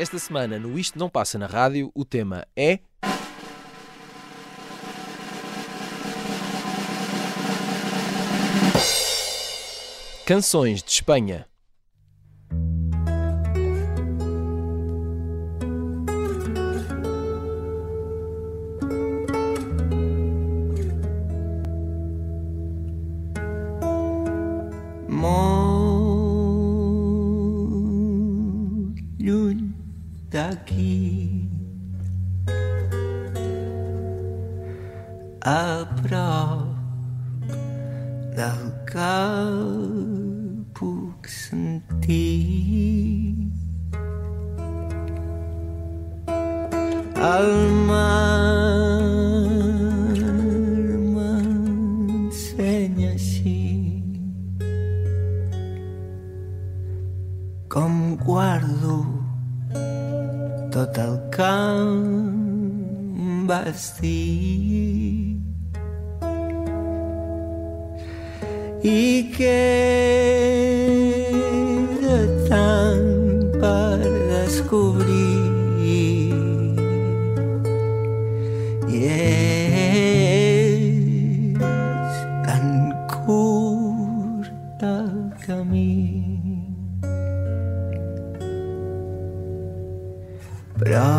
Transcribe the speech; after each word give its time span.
Esta 0.00 0.18
semana, 0.18 0.58
no 0.58 0.78
Isto 0.78 0.98
Não 0.98 1.10
Passa 1.10 1.38
na 1.38 1.46
Rádio, 1.46 1.92
o 1.94 2.06
tema 2.06 2.46
é. 2.56 2.78
Canções 10.24 10.82
de 10.82 10.90
Espanha. 10.90 11.49
A 35.42 35.86
prop 36.02 36.76
del 38.36 38.60
que 38.90 39.16
puc 40.76 41.26
sentir. 41.28 42.28
El 47.20 47.50
mar 47.88 48.20
m'ensenya 51.14 53.10
així 53.12 53.56
com 57.68 58.16
guardo 58.26 59.00
tot 60.76 61.00
el 61.00 61.16
que 61.32 61.52
em 61.80 63.46
vas 63.48 64.00
dir 64.00 65.29
i 68.82 69.30
queda 69.36 69.80
tant 72.48 73.52
per 73.60 74.00
descobrir 74.30 75.52
i 78.88 79.04
és 79.04 80.40
tan 82.46 82.88
curt 83.12 84.80
el 84.80 85.12
camí. 85.44 86.24
Però 90.80 91.12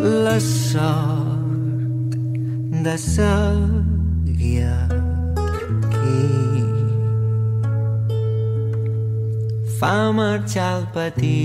la 0.00 0.38
sort 0.40 2.16
de 2.88 2.96
seguir 2.96 3.71
আমার 10.12 10.38
চালপাতি 10.46 11.38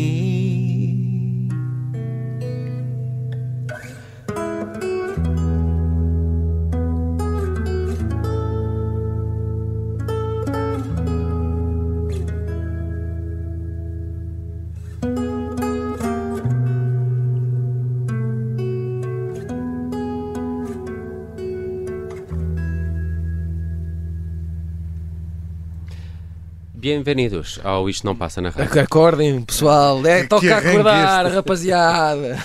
Bem-vindos 26.80 27.60
ao 27.64 27.89
Isto 27.89 28.05
Não 28.05 28.15
Passa 28.15 28.39
na 28.39 28.49
Rádio. 28.49 28.80
Acordem, 28.80 29.42
pessoal. 29.42 30.05
É, 30.05 30.27
toca 30.27 30.45
arranque 30.55 30.67
acordar, 30.70 31.26
rapaziada. 31.26 32.38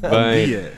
Bem, 0.00 0.54
eh, 0.54 0.72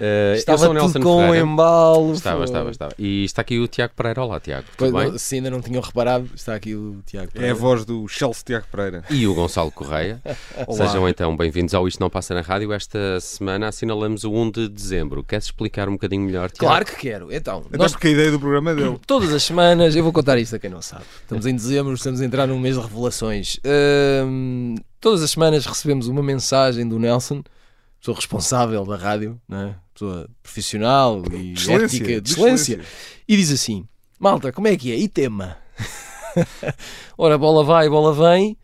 eu 0.00 0.34
Estava 0.34 0.58
tudo 0.66 0.74
Nelson 0.74 1.00
com 1.00 1.16
um 1.16 1.20
Ferreira. 1.26 1.46
embalo. 1.46 2.12
Estava, 2.12 2.44
estava, 2.44 2.70
estava. 2.70 2.94
E 2.98 3.24
está 3.24 3.42
aqui 3.42 3.58
o 3.58 3.68
Tiago 3.68 3.92
Pereira. 3.94 4.22
Olá, 4.22 4.40
Tiago. 4.40 4.66
Tudo 4.76 4.92
bem? 4.96 5.18
Se 5.18 5.34
ainda 5.36 5.50
não 5.50 5.60
tinham 5.60 5.82
reparado, 5.82 6.28
está 6.34 6.54
aqui 6.54 6.74
o 6.74 7.02
Tiago. 7.06 7.26
É 7.26 7.28
a 7.28 7.32
Pereira. 7.32 7.54
voz 7.54 7.84
do 7.84 8.08
Chelsea 8.08 8.42
Tiago 8.44 8.66
Pereira. 8.70 9.04
E 9.10 9.26
o 9.26 9.34
Gonçalo 9.34 9.70
Correia. 9.70 10.20
Sejam 10.70 11.08
então 11.08 11.36
bem-vindos 11.36 11.74
ao 11.74 11.86
Isto 11.86 12.00
Não 12.00 12.08
Passa 12.08 12.34
na 12.34 12.40
Rádio. 12.40 12.72
Esta 12.72 13.20
semana 13.20 13.68
assinalamos 13.68 14.24
o 14.24 14.32
1 14.32 14.50
de 14.50 14.68
dezembro. 14.68 15.22
Queres 15.22 15.46
explicar 15.46 15.88
um 15.88 15.92
bocadinho 15.92 16.22
melhor, 16.22 16.50
Tiago? 16.50 16.66
Claro 16.66 16.84
que 16.86 16.96
quero. 16.96 17.32
Então, 17.32 17.64
Até 17.68 17.76
nós 17.76 17.92
porque 17.92 18.08
a 18.08 18.10
ideia 18.10 18.30
do 18.30 18.40
programa 18.40 18.70
é 18.70 18.74
dele. 18.74 18.98
Todas 19.06 19.32
as 19.32 19.42
semanas, 19.42 19.94
eu 19.94 20.02
vou 20.02 20.12
contar 20.12 20.38
isto 20.38 20.56
a 20.56 20.58
quem 20.58 20.70
não 20.70 20.80
sabe. 20.82 21.04
Estamos 21.22 21.44
em 21.46 21.54
dezembro, 21.54 21.92
estamos 21.92 22.20
a 22.20 22.24
entrar 22.24 22.46
num 22.46 22.58
mês 22.58 22.76
de 22.76 22.80
revelações. 22.82 23.58
Hum, 24.26 24.76
todas 25.00 25.22
as 25.22 25.30
semanas 25.32 25.66
recebemos 25.66 26.08
uma 26.08 26.22
mensagem 26.22 26.88
do 26.88 26.98
Nelson, 26.98 27.42
pessoa 28.00 28.16
responsável 28.16 28.84
da 28.84 28.96
rádio, 28.96 29.40
né? 29.48 29.76
pessoa 29.94 30.28
profissional 30.42 31.22
e 31.32 31.52
Excelência. 31.52 31.96
ética 31.98 32.20
de 32.20 32.30
excelência, 32.32 32.80
e 33.28 33.36
diz 33.36 33.50
assim: 33.52 33.86
Malta, 34.18 34.50
como 34.52 34.66
é 34.68 34.76
que 34.76 34.90
é? 34.90 34.96
E 34.96 35.06
tema? 35.08 35.56
Ora, 37.16 37.36
bola 37.38 37.62
vai, 37.64 37.88
bola 37.88 38.12
vem, 38.14 38.56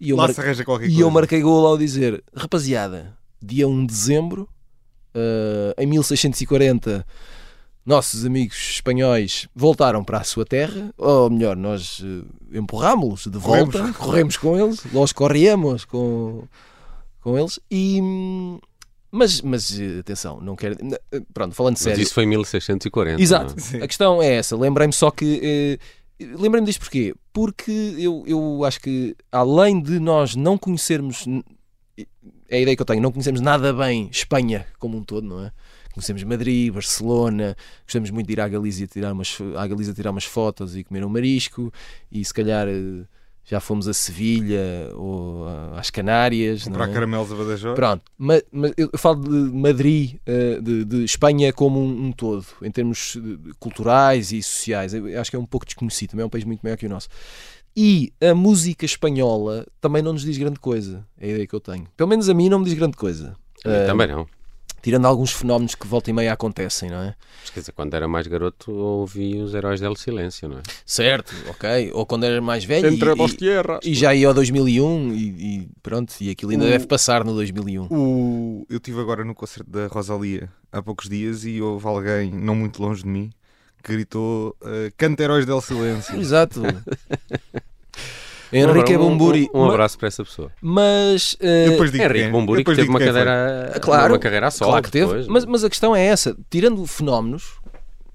e 0.00 0.10
eu, 0.10 0.16
Lá 0.16 0.24
mar- 0.26 0.34
se 0.34 0.40
arranja 0.40 0.64
qualquer 0.64 0.86
e 0.86 0.88
coisa. 0.88 1.02
eu 1.02 1.10
marquei 1.10 1.40
gol 1.40 1.66
ao 1.66 1.78
dizer: 1.78 2.22
Rapaziada, 2.34 3.16
dia 3.42 3.66
1 3.68 3.80
de 3.86 3.92
dezembro, 3.92 4.48
eh, 5.14 5.74
em 5.78 5.86
1640, 5.86 7.06
nossos 7.86 8.24
amigos 8.26 8.56
espanhóis 8.74 9.48
voltaram 9.54 10.04
para 10.04 10.18
a 10.18 10.24
sua 10.24 10.44
terra, 10.44 10.92
ou 10.98 11.30
melhor, 11.30 11.56
nós 11.56 12.02
eh, 12.04 12.58
empurrámos-los 12.58 13.26
de 13.32 13.38
volta, 13.38 13.72
Corremos. 13.78 13.96
corremos 13.96 14.36
com 14.36 14.58
eles, 14.58 14.84
nós 14.92 15.12
corríamos 15.12 15.84
com, 15.84 16.44
com 17.20 17.38
eles, 17.38 17.58
e. 17.70 18.00
Mas, 19.14 19.42
mas 19.42 19.78
eh, 19.78 19.98
atenção, 20.00 20.40
não 20.40 20.56
quero. 20.56 20.76
eh, 21.12 21.20
Pronto, 21.34 21.54
falando 21.54 21.74
Mas 21.74 21.82
sério. 21.82 22.02
isso 22.02 22.14
foi 22.14 22.24
em 22.24 22.28
1640. 22.28 23.20
Exato. 23.20 23.50
não 23.54 23.58
é? 23.58 23.60
Sim. 23.60 23.82
A 23.82 23.86
questão 23.86 24.22
é 24.22 24.34
essa. 24.36 24.56
Lembrei-me 24.56 24.92
só 24.92 25.10
que. 25.10 25.78
eh, 26.20 26.24
Lembrei-me 26.38 26.66
disto 26.66 26.80
porquê? 26.80 27.14
Porque 27.32 27.70
eu, 27.98 28.22
eu 28.26 28.64
acho 28.64 28.80
que, 28.80 29.14
além 29.30 29.82
de 29.82 29.98
nós 30.00 30.34
não 30.34 30.56
conhecermos. 30.56 31.24
É 32.48 32.56
a 32.58 32.60
ideia 32.60 32.76
que 32.76 32.82
eu 32.82 32.86
tenho, 32.86 33.00
não 33.02 33.10
conhecemos 33.10 33.40
nada 33.40 33.72
bem 33.72 34.08
Espanha 34.10 34.66
como 34.78 34.96
um 34.98 35.02
todo, 35.02 35.26
não 35.26 35.44
é? 35.44 35.52
Conhecemos 35.92 36.22
Madrid, 36.22 36.72
Barcelona, 36.72 37.56
gostamos 37.84 38.10
muito 38.10 38.26
de 38.26 38.32
ir 38.34 38.40
à 38.40 38.48
Galícia 38.48 38.86
tirar 38.86 39.12
umas, 39.12 39.36
à 39.56 39.66
Galícia 39.66 39.92
tirar 39.92 40.10
umas 40.10 40.24
fotos 40.24 40.74
e 40.76 40.84
comer 40.84 41.04
um 41.04 41.08
marisco, 41.08 41.72
e 42.10 42.24
se 42.24 42.32
calhar 42.32 42.66
eh, 42.68 43.04
já 43.44 43.60
fomos 43.60 43.88
a 43.88 43.92
Sevilha 43.94 44.90
ou 44.94 45.46
às 45.76 45.90
Canárias. 45.90 46.64
não 46.66 46.72
Comprar 46.72 46.90
é? 46.90 46.92
caramelos 46.92 47.32
a 47.32 47.34
Badajoz. 47.36 47.74
Pronto, 47.74 48.02
mas, 48.16 48.42
mas 48.52 48.72
eu 48.76 48.90
falo 48.96 49.20
de 49.22 49.30
Madrid, 49.56 50.16
eh, 50.24 50.60
de, 50.60 50.84
de 50.84 51.04
Espanha 51.04 51.52
como 51.52 51.80
um, 51.80 52.06
um 52.06 52.12
todo, 52.12 52.44
em 52.62 52.70
termos 52.70 53.18
culturais 53.58 54.32
e 54.32 54.42
sociais. 54.42 54.94
Eu 54.94 55.20
acho 55.20 55.30
que 55.30 55.36
é 55.36 55.38
um 55.38 55.46
pouco 55.46 55.66
desconhecido, 55.66 56.10
também 56.10 56.22
é 56.22 56.26
um 56.26 56.30
país 56.30 56.44
muito 56.44 56.60
maior 56.62 56.76
que 56.76 56.86
o 56.86 56.88
nosso. 56.88 57.08
E 57.74 58.12
a 58.20 58.34
música 58.34 58.84
espanhola 58.84 59.66
também 59.80 60.02
não 60.02 60.12
nos 60.12 60.22
diz 60.22 60.36
grande 60.36 60.60
coisa, 60.60 61.04
é 61.18 61.26
a 61.26 61.30
ideia 61.30 61.46
que 61.46 61.54
eu 61.54 61.60
tenho. 61.60 61.86
Pelo 61.96 62.08
menos 62.08 62.28
a 62.28 62.34
mim 62.34 62.48
não 62.48 62.58
me 62.58 62.64
diz 62.66 62.74
grande 62.74 62.96
coisa. 62.96 63.34
Eh, 63.64 63.86
Também 63.86 64.06
não. 64.08 64.26
Tirando 64.82 65.06
alguns 65.06 65.30
fenómenos 65.32 65.76
que 65.76 65.86
volta 65.86 66.10
e 66.10 66.12
meia 66.12 66.32
acontecem, 66.32 66.90
não 66.90 66.98
é? 67.02 67.14
Mas, 67.40 67.50
quer 67.50 67.60
dizer, 67.60 67.72
quando 67.72 67.94
era 67.94 68.08
mais 68.08 68.26
garoto 68.26 68.72
ouvi 68.72 69.40
os 69.40 69.54
Heróis 69.54 69.80
del 69.80 69.94
Silêncio, 69.94 70.48
não 70.48 70.58
é? 70.58 70.62
Certo, 70.84 71.32
ok. 71.48 71.90
Ou 71.94 72.04
quando 72.04 72.24
era 72.24 72.40
mais 72.40 72.64
velho 72.64 72.88
Entre 72.88 73.10
e, 73.10 73.14
dos 73.14 73.32
e, 73.32 73.36
tierras. 73.36 73.78
e 73.84 73.94
já 73.94 74.12
ia 74.12 74.26
ao 74.26 74.34
2001 74.34 75.12
e, 75.14 75.18
e 75.18 75.68
pronto, 75.82 76.12
e 76.20 76.30
aquilo 76.30 76.50
ainda 76.50 76.64
O- 76.64 76.68
deve 76.68 76.86
passar 76.86 77.24
no 77.24 77.32
2001. 77.32 77.86
O... 77.90 78.66
Eu 78.68 78.78
estive 78.78 79.00
agora 79.00 79.24
no 79.24 79.34
concerto 79.36 79.70
da 79.70 79.86
Rosalia 79.86 80.50
há 80.72 80.82
poucos 80.82 81.08
dias 81.08 81.44
e 81.44 81.62
houve 81.62 81.86
alguém, 81.86 82.32
não 82.32 82.54
muito 82.56 82.82
longe 82.82 83.04
de 83.04 83.08
mim, 83.08 83.30
que 83.84 83.92
gritou 83.92 84.56
uh, 84.62 84.92
Canta 84.96 85.22
Heróis 85.22 85.46
del 85.46 85.60
Silêncio. 85.60 86.18
Exato. 86.20 86.60
Henrique 88.52 88.96
Um- 88.96 89.00
um- 89.00 89.08
Bumburi. 89.10 89.48
Um, 89.54 89.60
um 89.60 89.70
abraço 89.70 89.98
para 89.98 90.08
essa 90.08 90.22
pessoa. 90.24 90.50
Mas. 90.60 91.36
eh, 91.40 91.64
digo 91.70 91.84
Henrique 91.84 92.12
quem. 92.12 92.30
Bumburi, 92.30 92.64
teve 92.64 92.82
digo 92.82 92.92
uma 92.92 92.98
cadeira, 93.00 93.78
Claro, 93.80 94.12
uma 94.14 94.18
carreira 94.18 94.48
a 94.48 94.50
solo. 94.50 94.70
claro 94.72 94.84
que 94.84 94.90
teve. 94.90 95.06
depois. 95.06 95.26
Mas, 95.26 95.44
mas 95.44 95.64
a 95.64 95.70
questão 95.70 95.96
é 95.96 96.04
essa: 96.04 96.36
tirando 96.50 96.86
fenómenos, 96.86 97.54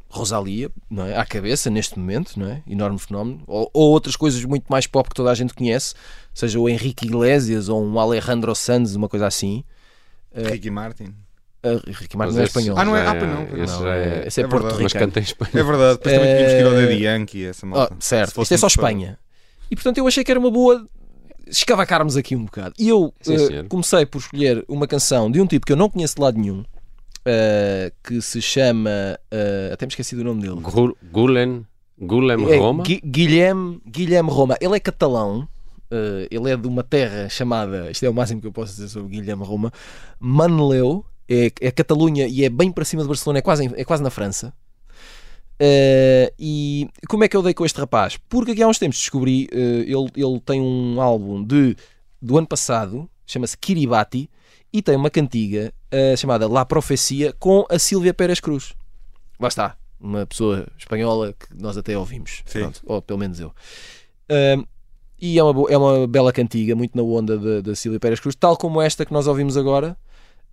Rosalia, 0.09 0.69
não 0.89 1.05
é? 1.05 1.17
À 1.17 1.25
cabeça, 1.25 1.69
neste 1.69 1.97
momento, 1.99 2.39
não 2.39 2.47
é? 2.47 2.61
Enorme 2.67 2.97
fenómeno. 2.99 3.41
Ou, 3.47 3.69
ou 3.73 3.91
outras 3.91 4.15
coisas 4.15 4.43
muito 4.45 4.65
mais 4.69 4.87
pop 4.87 5.09
que 5.09 5.15
toda 5.15 5.29
a 5.31 5.35
gente 5.35 5.53
conhece, 5.53 5.93
seja 6.33 6.59
o 6.59 6.69
Henrique 6.69 7.05
Iglesias 7.05 7.67
ou 7.67 7.83
um 7.83 7.99
Alejandro 7.99 8.53
Sanz, 8.55 8.95
uma 8.95 9.09
coisa 9.09 9.27
assim. 9.27 9.63
Ricky 10.33 10.69
Martin. 10.69 11.13
Uh, 11.65 11.81
Ricky 11.87 12.15
Martin 12.15 12.33
Mas 12.35 12.37
é 12.37 12.43
esse- 12.43 12.57
espanhol. 12.59 12.77
Ah, 12.79 12.85
não 12.85 12.95
é? 12.95 13.05
Ah, 13.07 13.13
não, 13.15 13.43
esse 13.63 13.73
Não, 13.73 13.81
já 13.83 13.95
é- 13.95 14.21
é. 14.23 14.27
esse 14.27 14.41
é, 14.41 14.43
é 14.43 14.47
Porto 14.47 14.63
verdade. 14.63 14.83
Mas 14.83 14.93
canta 14.93 15.19
em 15.19 15.23
espanhol. 15.23 15.51
É 15.55 15.63
verdade, 15.63 15.97
depois 15.97 16.15
também 16.15 16.35
tínhamos 16.35 16.53
que 16.53 16.59
ir 16.59 16.65
ao 16.65 16.71
Eh, 16.73 16.81
Daddy 16.85 17.03
Yankee, 17.03 17.45
essa 17.45 17.65
malta. 17.65 17.93
Oh, 17.93 17.97
certo, 18.01 18.41
isto 18.43 18.53
é 18.53 18.57
só 18.57 18.67
Espanha. 18.67 19.19
E 19.69 19.75
portanto 19.75 19.97
eu 19.97 20.07
achei 20.07 20.23
que 20.23 20.31
era 20.31 20.39
uma 20.39 20.51
boa 20.51 20.87
escavacarmos 21.47 22.17
aqui 22.17 22.35
um 22.35 22.45
bocado. 22.45 22.73
E 22.77 22.89
eu 22.89 23.13
senhor. 23.21 23.67
comecei 23.67 24.05
por 24.05 24.19
escolher 24.19 24.63
uma 24.67 24.87
canção 24.87 25.29
de 25.31 25.39
um 25.41 25.47
tipo 25.47 25.65
que 25.65 25.71
eu 25.71 25.77
não 25.77 25.89
conheço 25.89 26.15
de 26.15 26.21
lado 26.21 26.37
nenhum, 26.39 26.63
eh, 27.25 27.91
que 28.03 28.21
se 28.21 28.41
chama. 28.41 28.89
eh, 29.31 29.69
até 29.73 29.85
me 29.85 29.89
esqueci 29.91 30.15
do 30.15 30.23
nome 30.23 30.41
dele. 30.41 30.59
Gu- 30.61 30.97
Gulen, 31.11 31.65
Gulem 31.99 32.51
É 32.51 32.57
Roma. 32.57 32.83
Gui- 32.83 33.01
Guilherme, 33.03 33.81
Guilherme 33.85 34.29
Roma. 34.29 34.55
Ele 34.61 34.75
é 34.75 34.79
catalão. 34.79 35.47
eh, 35.89 36.27
ele 36.29 36.51
é 36.51 36.57
de 36.57 36.67
uma 36.67 36.83
terra 36.83 37.29
chamada, 37.29 37.89
isto 37.89 38.05
é 38.05 38.09
o 38.09 38.13
máximo 38.13 38.41
que 38.41 38.47
eu 38.47 38.51
posso 38.51 38.73
dizer 38.73 38.89
sobre 38.89 39.09
Guilherme 39.15 39.45
Roma, 39.45 39.71
Manleu, 40.19 41.05
é, 41.29 41.49
é 41.61 41.71
Catalunha 41.71 42.27
e 42.27 42.43
é 42.43 42.49
bem 42.49 42.69
para 42.73 42.83
cima 42.83 43.03
de 43.03 43.07
Barcelona, 43.07 43.39
é 43.39 43.41
quase, 43.41 43.71
é 43.73 43.85
quase 43.85 44.03
na 44.03 44.09
França. 44.09 44.53
Eh, 45.59 46.33
e 46.37 46.89
como 47.07 47.23
é 47.23 47.27
que 47.27 47.35
eu 47.35 47.41
dei 47.41 47.53
com 47.53 47.65
este 47.65 47.79
rapaz? 47.79 48.17
Porque 48.29 48.51
aqui 48.51 48.61
há 48.61 48.67
uns 48.67 48.77
tempos 48.77 48.97
descobri, 48.97 49.47
eh, 49.51 49.85
ele, 49.87 50.09
ele 50.15 50.39
tem 50.45 50.61
um 50.61 51.01
álbum 51.01 51.43
de, 51.43 51.75
do 52.21 52.37
ano 52.37 52.47
passado, 52.47 53.09
chama-se 53.25 53.57
Kiribati, 53.57 54.29
e 54.71 54.81
tem 54.81 54.95
uma 54.95 55.09
cantiga 55.09 55.73
eh, 55.89 56.15
chamada 56.15 56.47
La 56.47 56.65
Profecia 56.65 57.33
com 57.33 57.65
a 57.69 57.79
Sílvia 57.79 58.13
Pérez 58.13 58.39
Cruz. 58.39 58.73
Lá 59.39 59.47
está, 59.47 59.77
uma 59.99 60.25
pessoa 60.25 60.67
espanhola 60.77 61.33
que 61.33 61.47
nós 61.59 61.77
até 61.77 61.97
ouvimos. 61.97 62.43
Pronto, 62.51 62.81
ou 62.85 63.01
pelo 63.01 63.19
menos 63.19 63.39
eu. 63.39 63.53
Ahm, 64.29 64.65
e 65.19 65.39
é 65.39 65.43
uma, 65.43 65.71
é 65.71 65.77
uma 65.77 66.07
bela 66.07 66.31
cantiga, 66.31 66.75
muito 66.75 66.95
na 66.95 67.01
onda 67.01 67.61
da 67.61 67.73
Sílvia 67.73 67.99
Pérez 67.99 68.19
Cruz, 68.19 68.35
tal 68.35 68.55
como 68.55 68.79
esta 68.79 69.05
que 69.05 69.11
nós 69.11 69.25
ouvimos 69.25 69.57
agora, 69.57 69.97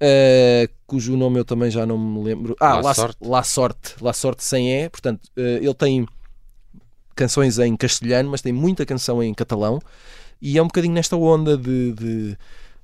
ah, 0.01 0.69
cujo 0.87 1.17
nome 1.17 1.39
eu 1.39 1.45
também 1.45 1.71
já 1.71 1.87
não 1.87 1.99
me 1.99 2.23
lembro. 2.23 2.57
Ah, 2.61 2.77
La 2.77 2.81
La, 2.81 2.95
Sorte. 2.95 3.17
La 3.21 3.43
Sorte, 3.43 3.95
La 4.01 4.13
Sorte 4.13 4.45
sem 4.45 4.73
E, 4.73 4.89
portanto, 4.89 5.29
ah, 5.37 5.41
ele 5.41 5.75
tem 5.75 6.07
canções 7.15 7.59
em 7.59 7.77
castelhano, 7.77 8.31
mas 8.31 8.43
tem 8.43 8.53
muita 8.53 8.85
canção 8.85 9.23
em 9.23 9.33
catalão, 9.33 9.81
e 10.43 10.59
é 10.59 10.63
um 10.63 10.67
bocadinho 10.67 10.95
nesta 10.95 11.17
onda 11.17 11.57
de, 11.57 11.93
de 11.93 12.39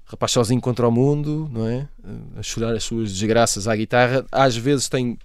rapaz 0.05 0.33
sozinho 0.33 0.61
contra 0.61 0.87
o 0.89 0.91
mundo, 0.91 1.49
não 1.53 1.67
é? 1.67 1.89
Ah, 2.05 2.39
A 2.41 2.43
chorar 2.43 2.75
as 2.75 2.85
suas 2.85 3.13
desgraças 3.13 3.69
à 3.69 3.75
guitarra. 3.77 4.25
Às 4.31 4.57
vezes 4.57 4.89
tem 4.89 5.19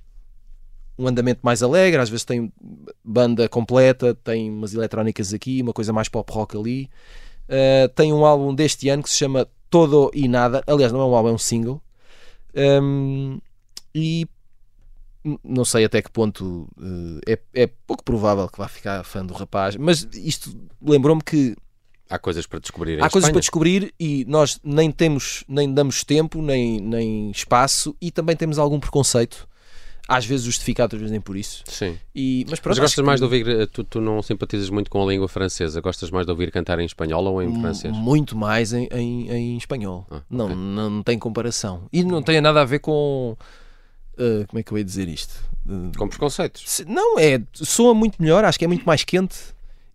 um 0.97 1.07
andamento 1.07 1.41
mais 1.43 1.61
alegre, 1.61 1.99
às 2.01 2.09
vezes 2.09 2.23
tem 2.23 2.51
banda 3.03 3.49
completa, 3.49 4.15
tem 4.15 4.49
umas 4.49 4.73
eletrónicas 4.73 5.33
aqui, 5.33 5.61
uma 5.61 5.73
coisa 5.73 5.91
mais 5.91 6.07
pop 6.07 6.31
rock 6.31 6.57
ali. 6.57 6.89
Uh, 7.47 7.87
tem 7.89 8.11
um 8.11 8.25
álbum 8.25 8.55
deste 8.55 8.89
ano 8.89 9.03
que 9.03 9.09
se 9.09 9.17
chama 9.17 9.47
Todo 9.69 10.11
e 10.13 10.27
Nada. 10.27 10.63
Aliás, 10.67 10.91
não 10.91 11.01
é 11.01 11.05
um 11.05 11.15
álbum, 11.15 11.29
é 11.29 11.33
um 11.33 11.37
single. 11.37 11.81
Um, 12.55 13.39
e 13.93 14.27
não 15.43 15.65
sei 15.65 15.85
até 15.85 16.01
que 16.01 16.11
ponto 16.11 16.67
uh, 16.77 17.19
é, 17.27 17.39
é 17.53 17.67
pouco 17.87 18.03
provável 18.03 18.47
que 18.47 18.57
vá 18.57 18.67
ficar 18.67 19.03
fã 19.03 19.25
do 19.25 19.33
rapaz, 19.33 19.75
mas 19.75 20.07
isto 20.13 20.55
lembrou-me 20.81 21.21
que 21.21 21.55
Há 22.07 22.19
coisas 22.19 22.45
para 22.45 22.59
descobrir 22.59 23.03
há 23.03 23.09
coisas 23.09 23.31
para 23.31 23.39
descobrir 23.39 23.91
e 23.99 24.25
nós 24.27 24.59
nem 24.63 24.91
temos, 24.91 25.43
nem 25.47 25.73
damos 25.73 26.03
tempo, 26.03 26.39
nem, 26.39 26.79
nem 26.79 27.31
espaço 27.31 27.95
e 27.99 28.11
também 28.11 28.35
temos 28.35 28.59
algum 28.59 28.79
preconceito, 28.79 29.47
às 30.07 30.25
vezes 30.25 30.45
justificado, 30.45 30.95
às 30.95 30.99
vezes 30.99 31.11
nem 31.11 31.19
por 31.21 31.35
isso. 31.35 31.63
Sim. 31.65 31.97
E, 32.13 32.45
mas 32.49 32.59
pronto, 32.59 32.73
Mas 32.75 32.79
gostas 32.79 33.01
que- 33.01 33.05
mais 33.05 33.19
de 33.19 33.23
ouvir, 33.23 33.47
eh, 33.47 33.65
tu, 33.65 33.83
tu 33.83 33.99
não 33.99 34.21
simpatizas 34.21 34.69
muito 34.69 34.89
com 34.91 35.01
a 35.03 35.11
língua 35.11 35.27
francesa, 35.27 35.81
gostas 35.81 36.11
mais 36.11 36.25
de 36.25 36.31
ouvir 36.31 36.51
cantar 36.51 36.79
em 36.79 36.85
espanhol 36.85 37.23
ou 37.25 37.41
em 37.41 37.47
M- 37.47 37.59
francês? 37.61 37.95
Muito 37.95 38.35
mais 38.37 38.71
em, 38.73 38.87
em, 38.91 39.31
em 39.31 39.57
espanhol. 39.57 40.05
Ah, 40.11 40.21
não, 40.29 40.45
ok. 40.45 40.55
não, 40.55 40.89
não 40.89 41.03
tem 41.03 41.17
comparação. 41.17 41.87
E 41.91 42.03
não 42.03 42.21
tem 42.21 42.39
nada 42.39 42.61
a 42.61 42.65
ver 42.65 42.79
com. 42.79 43.35
uh, 44.17 44.47
como 44.47 44.59
é 44.59 44.63
que 44.63 44.71
eu 44.71 44.77
ia 44.77 44.83
dizer 44.83 45.07
isto? 45.09 45.33
Uh, 45.67 45.91
Com 45.97 46.07
preconceitos. 46.07 46.63
se- 46.67 46.85
não, 46.85 47.17
é. 47.17 47.41
Soa 47.53 47.93
muito 47.95 48.21
melhor, 48.21 48.45
acho 48.45 48.59
que 48.59 48.65
é 48.65 48.67
muito 48.67 48.85
mais 48.85 49.03
quente. 49.03 49.35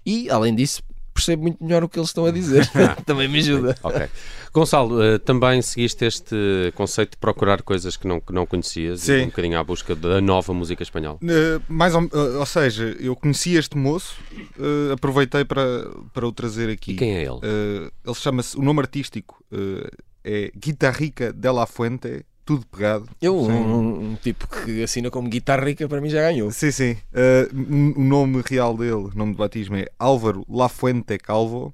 E, 0.04 0.28
além 0.30 0.54
disso, 0.54 0.82
percebo 1.20 1.42
muito 1.42 1.62
melhor 1.62 1.84
o 1.84 1.88
que 1.88 1.98
eles 1.98 2.08
estão 2.08 2.24
a 2.24 2.30
dizer. 2.30 2.68
Também 3.04 3.28
me 3.28 3.38
ajuda. 3.38 3.76
Ok. 3.82 4.08
Gonçalo, 4.52 5.00
eh, 5.00 5.18
também 5.18 5.62
seguiste 5.62 6.04
este 6.04 6.72
conceito 6.74 7.12
de 7.12 7.18
procurar 7.18 7.62
coisas 7.62 7.96
que 7.96 8.08
não, 8.08 8.20
que 8.20 8.32
não 8.32 8.44
conhecias 8.44 9.08
e 9.08 9.18
Sim. 9.18 9.22
um 9.22 9.26
bocadinho 9.26 9.56
à 9.56 9.62
busca 9.62 9.94
da 9.94 10.20
nova 10.20 10.52
música 10.52 10.82
espanhola. 10.82 11.18
Uh, 11.22 11.62
mais 11.68 11.94
ou, 11.94 12.02
uh, 12.02 12.38
ou 12.40 12.46
seja, 12.46 12.96
eu 12.98 13.14
conheci 13.14 13.54
este 13.54 13.76
moço, 13.76 14.16
uh, 14.58 14.92
aproveitei 14.92 15.44
para, 15.44 15.88
para 16.12 16.26
o 16.26 16.32
trazer 16.32 16.68
aqui. 16.68 16.92
E 16.92 16.96
quem 16.96 17.16
é 17.16 17.22
ele? 17.22 17.30
Uh, 17.30 17.92
ele 18.04 18.14
chama-se, 18.16 18.56
o 18.56 18.62
nome 18.62 18.80
artístico 18.80 19.40
uh, 19.52 19.88
é 20.24 20.50
Guitarrica 20.56 21.32
de 21.32 21.50
la 21.50 21.66
Fuente, 21.66 22.24
tudo 22.50 22.66
pegado. 22.66 23.08
Eu, 23.22 23.38
um, 23.40 24.10
um 24.10 24.14
tipo 24.16 24.48
que 24.48 24.82
assina 24.82 25.08
como 25.08 25.28
guitarra 25.28 25.64
rica, 25.66 25.88
para 25.88 26.00
mim 26.00 26.08
já 26.10 26.20
ganhou. 26.20 26.50
Sim, 26.50 26.72
sim. 26.72 26.96
Uh, 27.14 27.94
o 27.96 28.02
nome 28.02 28.42
real 28.44 28.76
dele, 28.76 28.92
o 28.94 29.12
nome 29.14 29.30
de 29.32 29.38
batismo 29.38 29.76
é 29.76 29.86
Álvaro 29.96 30.44
Lafuente 30.48 31.16
Calvo. 31.16 31.72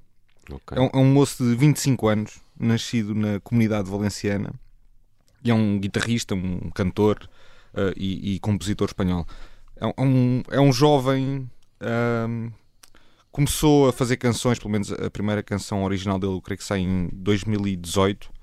Ok. 0.50 0.76
É 0.76 0.80
um, 0.82 0.90
é 0.92 0.96
um 0.98 1.06
moço 1.14 1.42
de 1.42 1.54
25 1.54 2.08
anos, 2.08 2.40
nascido 2.60 3.14
na 3.14 3.40
comunidade 3.40 3.88
valenciana. 3.90 4.52
E 5.42 5.50
é 5.50 5.54
um 5.54 5.78
guitarrista, 5.78 6.34
um 6.34 6.68
cantor 6.74 7.26
uh, 7.72 7.94
e, 7.96 8.34
e 8.34 8.38
compositor 8.40 8.88
espanhol. 8.88 9.26
É 9.76 9.86
um- 9.86 10.42
é 10.50 10.60
um, 10.60 10.68
é 10.68 10.72
jovem. 10.72 11.48
ahm, 11.80 12.50
começou 13.32 13.88
a 13.88 13.92
fazer 13.94 14.18
canções, 14.18 14.58
pelo 14.58 14.70
menos 14.72 14.92
a 14.92 15.10
primeira 15.10 15.42
canção 15.42 15.84
original 15.84 16.18
dele, 16.18 16.34
eu 16.34 16.42
creio 16.42 16.58
que 16.58 16.64
sai 16.64 16.80
em 16.80 17.08
2018. 17.14 18.35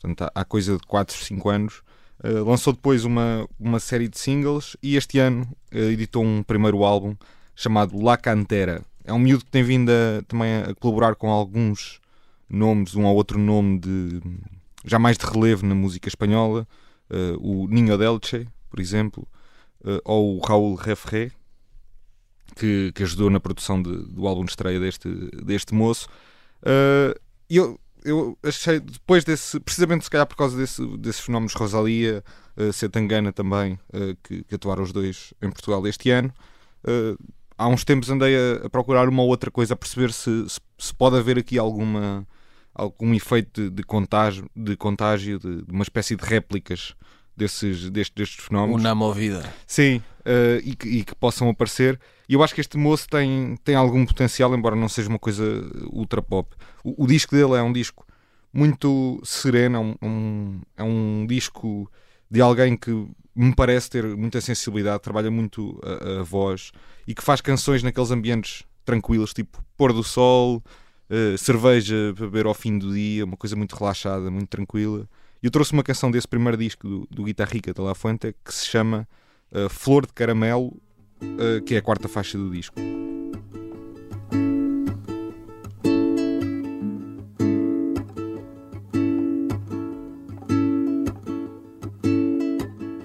Portanto, 0.00 0.30
há, 0.34 0.44
coisa 0.44 0.78
de 0.78 0.86
4, 0.86 1.14
5 1.14 1.48
anos. 1.50 1.82
Uh, 2.22 2.44
lançou 2.44 2.72
depois 2.72 3.04
uma, 3.04 3.46
uma 3.58 3.78
série 3.80 4.08
de 4.08 4.18
singles 4.18 4.76
e 4.82 4.96
este 4.96 5.18
ano 5.18 5.46
uh, 5.72 5.76
editou 5.78 6.24
um 6.24 6.42
primeiro 6.42 6.84
álbum 6.84 7.14
chamado 7.54 7.98
La 8.02 8.16
Cantera. 8.16 8.82
É 9.04 9.12
um 9.12 9.18
miúdo 9.18 9.44
que 9.44 9.50
tem 9.50 9.62
vindo 9.62 9.90
a, 9.90 10.22
também 10.26 10.56
a 10.56 10.74
colaborar 10.74 11.14
com 11.14 11.30
alguns 11.30 12.00
nomes, 12.48 12.94
um 12.94 13.04
ou 13.04 13.14
outro 13.14 13.38
nome 13.38 13.78
de 13.78 14.20
já 14.84 14.98
mais 14.98 15.16
de 15.18 15.26
relevo 15.26 15.66
na 15.66 15.74
música 15.74 16.08
espanhola, 16.08 16.66
uh, 17.10 17.36
o 17.38 17.66
Ninho 17.68 17.96
Delche, 17.98 18.46
por 18.70 18.80
exemplo, 18.80 19.26
ou 20.04 20.36
o 20.36 20.40
Raul 20.40 20.74
Refré, 20.74 21.32
que, 22.54 22.92
que 22.94 23.02
ajudou 23.02 23.30
na 23.30 23.40
produção 23.40 23.82
de- 23.82 24.04
do 24.08 24.26
álbum 24.26 24.44
de 24.44 24.50
estreia 24.50 24.78
deste, 24.78 25.08
deste 25.42 25.74
moço. 25.74 26.06
E 27.48 27.56
eu, 27.56 27.79
eu 28.04 28.38
achei, 28.42 28.80
depois 28.80 29.24
desse, 29.24 29.58
precisamente 29.60 30.04
se 30.04 30.10
calhar 30.10 30.26
por 30.26 30.36
causa 30.36 30.56
desse, 30.56 30.84
desses 30.98 31.20
fenómenos 31.20 31.54
Rosalia, 31.54 32.24
uh, 32.56 32.72
Setangana 32.72 33.32
também, 33.32 33.74
uh, 33.92 34.16
que, 34.22 34.44
que 34.44 34.54
atuaram 34.54 34.82
os 34.82 34.92
dois 34.92 35.34
em 35.42 35.50
Portugal 35.50 35.86
este 35.86 36.10
ano, 36.10 36.32
uh, 36.84 37.18
há 37.56 37.68
uns 37.68 37.84
tempos 37.84 38.10
andei 38.10 38.36
a, 38.36 38.66
a 38.66 38.70
procurar 38.70 39.08
uma 39.08 39.22
ou 39.22 39.28
outra 39.28 39.50
coisa, 39.50 39.74
a 39.74 39.76
perceber 39.76 40.12
se, 40.12 40.48
se, 40.48 40.60
se 40.78 40.94
pode 40.94 41.16
haver 41.16 41.38
aqui 41.38 41.58
alguma, 41.58 42.26
algum 42.74 43.12
efeito 43.14 43.62
de, 43.62 43.70
de 43.70 43.82
contágio, 43.82 44.50
de, 44.56 44.76
contágio 44.76 45.38
de, 45.38 45.62
de 45.62 45.72
uma 45.72 45.82
espécie 45.82 46.16
de 46.16 46.24
réplicas 46.24 46.94
desses, 47.40 47.90
destes, 47.90 48.14
destes 48.14 48.44
fenómenos. 48.44 48.80
Una 48.80 48.94
movida. 48.94 49.42
Sim, 49.66 50.02
eh, 50.24 50.60
e, 50.64 50.76
que, 50.76 50.88
e 50.88 51.04
que 51.04 51.14
possam 51.14 51.48
aparecer. 51.48 51.98
E 52.28 52.34
eu 52.34 52.42
acho 52.42 52.54
que 52.54 52.60
este 52.60 52.76
moço 52.76 53.08
tem, 53.08 53.56
tem 53.64 53.74
algum 53.74 54.04
potencial, 54.06 54.54
embora 54.54 54.76
não 54.76 54.88
seja 54.88 55.08
uma 55.08 55.18
coisa 55.18 55.42
ultra 55.92 56.20
pop. 56.22 56.54
O, 56.84 57.04
o 57.04 57.06
disco 57.06 57.34
dele 57.34 57.54
é 57.54 57.62
um 57.62 57.72
disco 57.72 58.06
muito 58.52 59.20
sereno, 59.24 59.76
é 59.76 59.80
um, 59.80 59.94
um- 60.08 60.60
é 60.76 60.82
um 60.82 61.26
disco 61.26 61.90
de 62.30 62.40
alguém 62.40 62.76
que 62.76 62.90
me 63.34 63.54
parece 63.54 63.88
ter 63.90 64.04
muita 64.16 64.40
sensibilidade, 64.40 65.02
trabalha 65.02 65.30
muito 65.30 65.80
a, 65.82 66.20
a 66.20 66.22
voz 66.22 66.72
e 67.06 67.14
que 67.14 67.22
faz 67.22 67.40
canções 67.40 67.82
naqueles 67.82 68.10
ambientes 68.10 68.64
tranquilos, 68.84 69.32
tipo 69.32 69.62
pôr 69.76 69.92
do 69.92 70.02
sol, 70.02 70.62
eh, 71.08 71.36
cerveja 71.38 72.12
para 72.16 72.26
beber 72.26 72.46
ao 72.46 72.54
fim 72.54 72.76
do 72.78 72.92
dia, 72.92 73.24
uma 73.24 73.36
coisa 73.36 73.56
muito 73.56 73.74
relaxada, 73.76 74.30
muito 74.30 74.48
tranquila. 74.48 75.08
E 75.42 75.46
eu 75.46 75.50
trouxe 75.50 75.72
uma 75.72 75.82
canção 75.82 76.10
desse 76.10 76.28
primeiro 76.28 76.58
disco 76.58 76.86
do, 76.86 77.08
do 77.10 77.24
Guitarrica 77.24 77.72
de 77.72 77.80
La 77.80 77.94
Fuente 77.94 78.34
que 78.44 78.52
se 78.52 78.66
chama 78.66 79.08
uh, 79.50 79.70
Flor 79.70 80.06
de 80.06 80.12
Caramelo, 80.12 80.66
uh, 80.66 81.62
que 81.64 81.74
é 81.74 81.78
a 81.78 81.82
quarta 81.82 82.08
faixa 82.08 82.36
do 82.36 82.50
disco. 82.50 82.78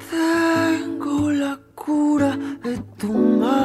Tengo 0.09 1.31
la 1.31 1.57
cura 1.73 2.37
de 2.61 2.81
tu 2.97 3.13
mal 3.13 3.64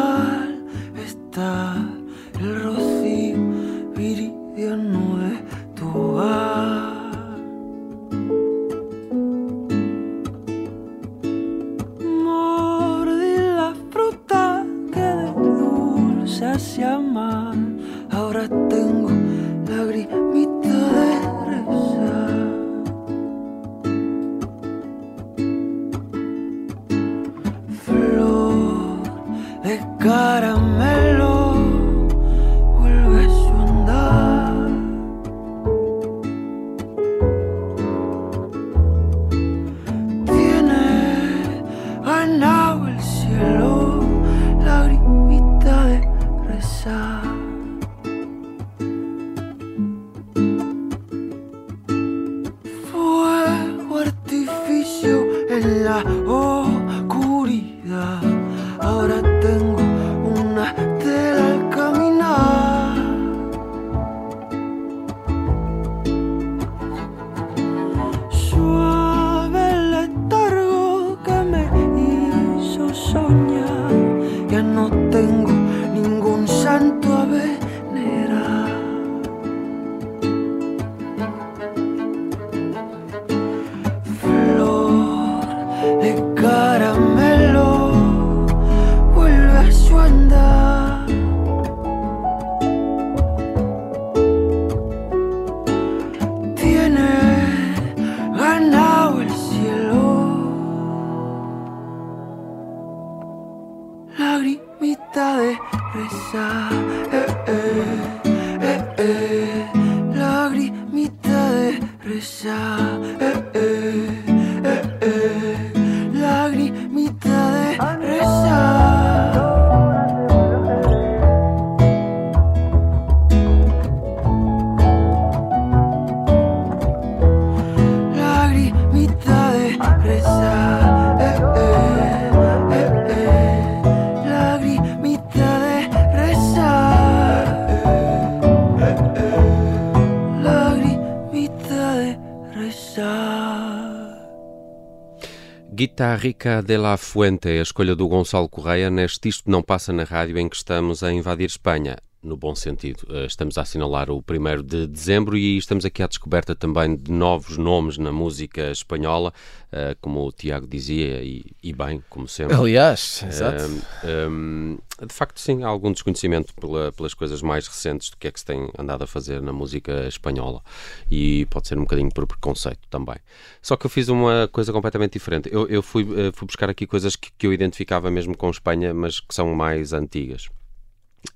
Guitarrica 145.73 146.62
de 146.62 146.76
la 146.76 146.97
Fuente, 146.97 147.49
a 147.49 147.62
escolha 147.62 147.95
do 147.95 148.09
Gonçalo 148.09 148.49
Correia 148.49 148.90
neste 148.90 149.29
Isto 149.29 149.50
Não 149.50 149.62
Passa 149.62 149.93
na 149.93 150.05
Rádio 150.05 150.38
em 150.38 150.49
que 150.49 150.57
estamos 150.57 151.02
a 151.02 151.12
invadir 151.12 151.47
Espanha. 151.47 151.97
No 152.23 152.37
bom 152.37 152.55
sentido, 152.55 153.07
Eh, 153.09 153.25
estamos 153.25 153.57
a 153.57 153.62
assinalar 153.62 154.11
o 154.11 154.23
1 154.23 154.62
de 154.62 154.87
dezembro 154.87 155.39
e 155.39 155.57
estamos 155.57 155.87
aqui 155.87 156.03
à 156.03 156.07
descoberta 156.07 156.55
também 156.55 156.95
de 156.95 157.11
novos 157.11 157.57
nomes 157.57 157.97
na 157.97 158.12
música 158.12 158.71
espanhola, 158.71 159.33
eh, 159.73 159.97
como 160.03 160.27
o 160.27 160.31
Tiago 160.31 160.67
dizia, 160.67 161.23
e, 161.23 161.47
e 161.62 161.73
bem, 161.73 162.05
como 162.11 162.29
sempre. 162.29 162.55
Aliás, 162.55 163.25
exato. 163.27 163.65
Um, 164.05 164.29
um, 164.31 164.79
de 165.07 165.15
facto, 165.15 165.41
sim, 165.41 165.62
há 165.62 165.69
algum 165.69 165.91
desconhecimento 165.93 166.53
pela- 166.61 166.93
pelas 166.93 167.15
coisas 167.15 167.41
mais 167.41 167.67
recentes 167.67 168.11
do 168.11 168.19
que 168.19 168.29
é 168.29 168.31
que 168.31 168.39
se 168.39 168.45
tem 168.45 168.69
andado 168.79 169.03
a 169.03 169.07
fazer 169.07 169.41
na 169.41 169.50
música 169.53 170.07
espanhola 170.07 170.62
e 171.11 171.47
pode 171.47 171.69
ser 171.69 171.79
um 171.79 171.83
bocadinho 171.85 172.12
por 172.12 172.27
preconceito 172.27 172.81
também. 172.91 173.17
Só 173.62 173.79
que 173.79 173.87
eu 173.87 173.91
fiz 173.91 174.09
uma 174.11 174.47
coisa 174.53 174.75
completamente 174.75 175.15
diferente. 175.15 175.49
Eu, 175.50 175.67
eu 175.69 175.83
fui, 175.83 176.03
eh, 176.03 176.33
fui 176.35 176.45
buscar 176.47 176.69
aqui 176.69 176.87
coisas 176.87 177.17
que, 177.17 177.31
que 177.39 177.47
eu 177.47 177.53
identificava 177.55 178.11
mesmo 178.11 178.37
com 178.37 178.50
Espanha, 178.50 178.93
mas 178.93 179.21
que 179.21 179.35
são 179.35 179.55
mais 179.55 179.95
antigas. 179.95 180.50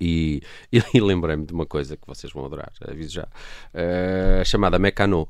E, 0.01 0.43
e, 0.73 1.01
lembrei-me 1.01 1.45
de 1.47 1.53
uma 1.53 1.67
coisa 1.67 1.97
que 1.97 2.07
vocês 2.07 2.33
vão 2.33 2.45
adorar, 2.45 2.73
aviso 2.89 3.13
já, 3.15 3.29
eh, 3.73 4.43
chamada 4.45 4.79
Mecano. 4.79 5.29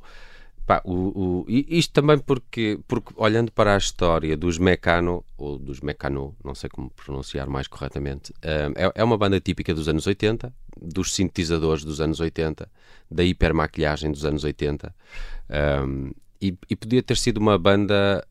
Pá, 0.65 0.81
o, 0.83 1.43
o- 1.43 1.45
e 1.47 1.77
isto 1.77 1.93
também 1.93 2.17
porque, 2.17 2.79
porque, 2.87 3.13
olhando 3.17 3.51
para 3.51 3.75
a 3.75 3.77
história 3.77 4.35
dos 4.35 4.57
Mecano, 4.57 5.23
ou 5.37 5.59
dos 5.59 5.79
Mecano, 5.79 6.35
não 6.43 6.55
sei 6.55 6.69
como 6.69 6.89
pronunciar 6.89 7.47
mais 7.47 7.67
corretamente, 7.67 8.33
eh, 8.41 8.71
é, 8.75 8.91
é 8.95 9.03
uma 9.03 9.17
banda 9.17 9.39
típica 9.39 9.73
dos 9.75 9.87
anos 9.87 10.07
80, 10.07 10.51
dos 10.81 11.13
sintetizadores 11.13 11.83
dos 11.83 12.01
anos 12.01 12.19
80, 12.19 12.67
da 13.11 13.23
hipermaquilhagem 13.23 14.11
dos 14.11 14.25
anos 14.25 14.43
80. 14.43 14.93
um, 15.85 16.11
e, 16.41 16.57
e 16.69 16.75
podia 16.75 17.01
ter 17.01 17.17
sido 17.17 17.37
uma 17.37 17.57
banda 17.57 18.25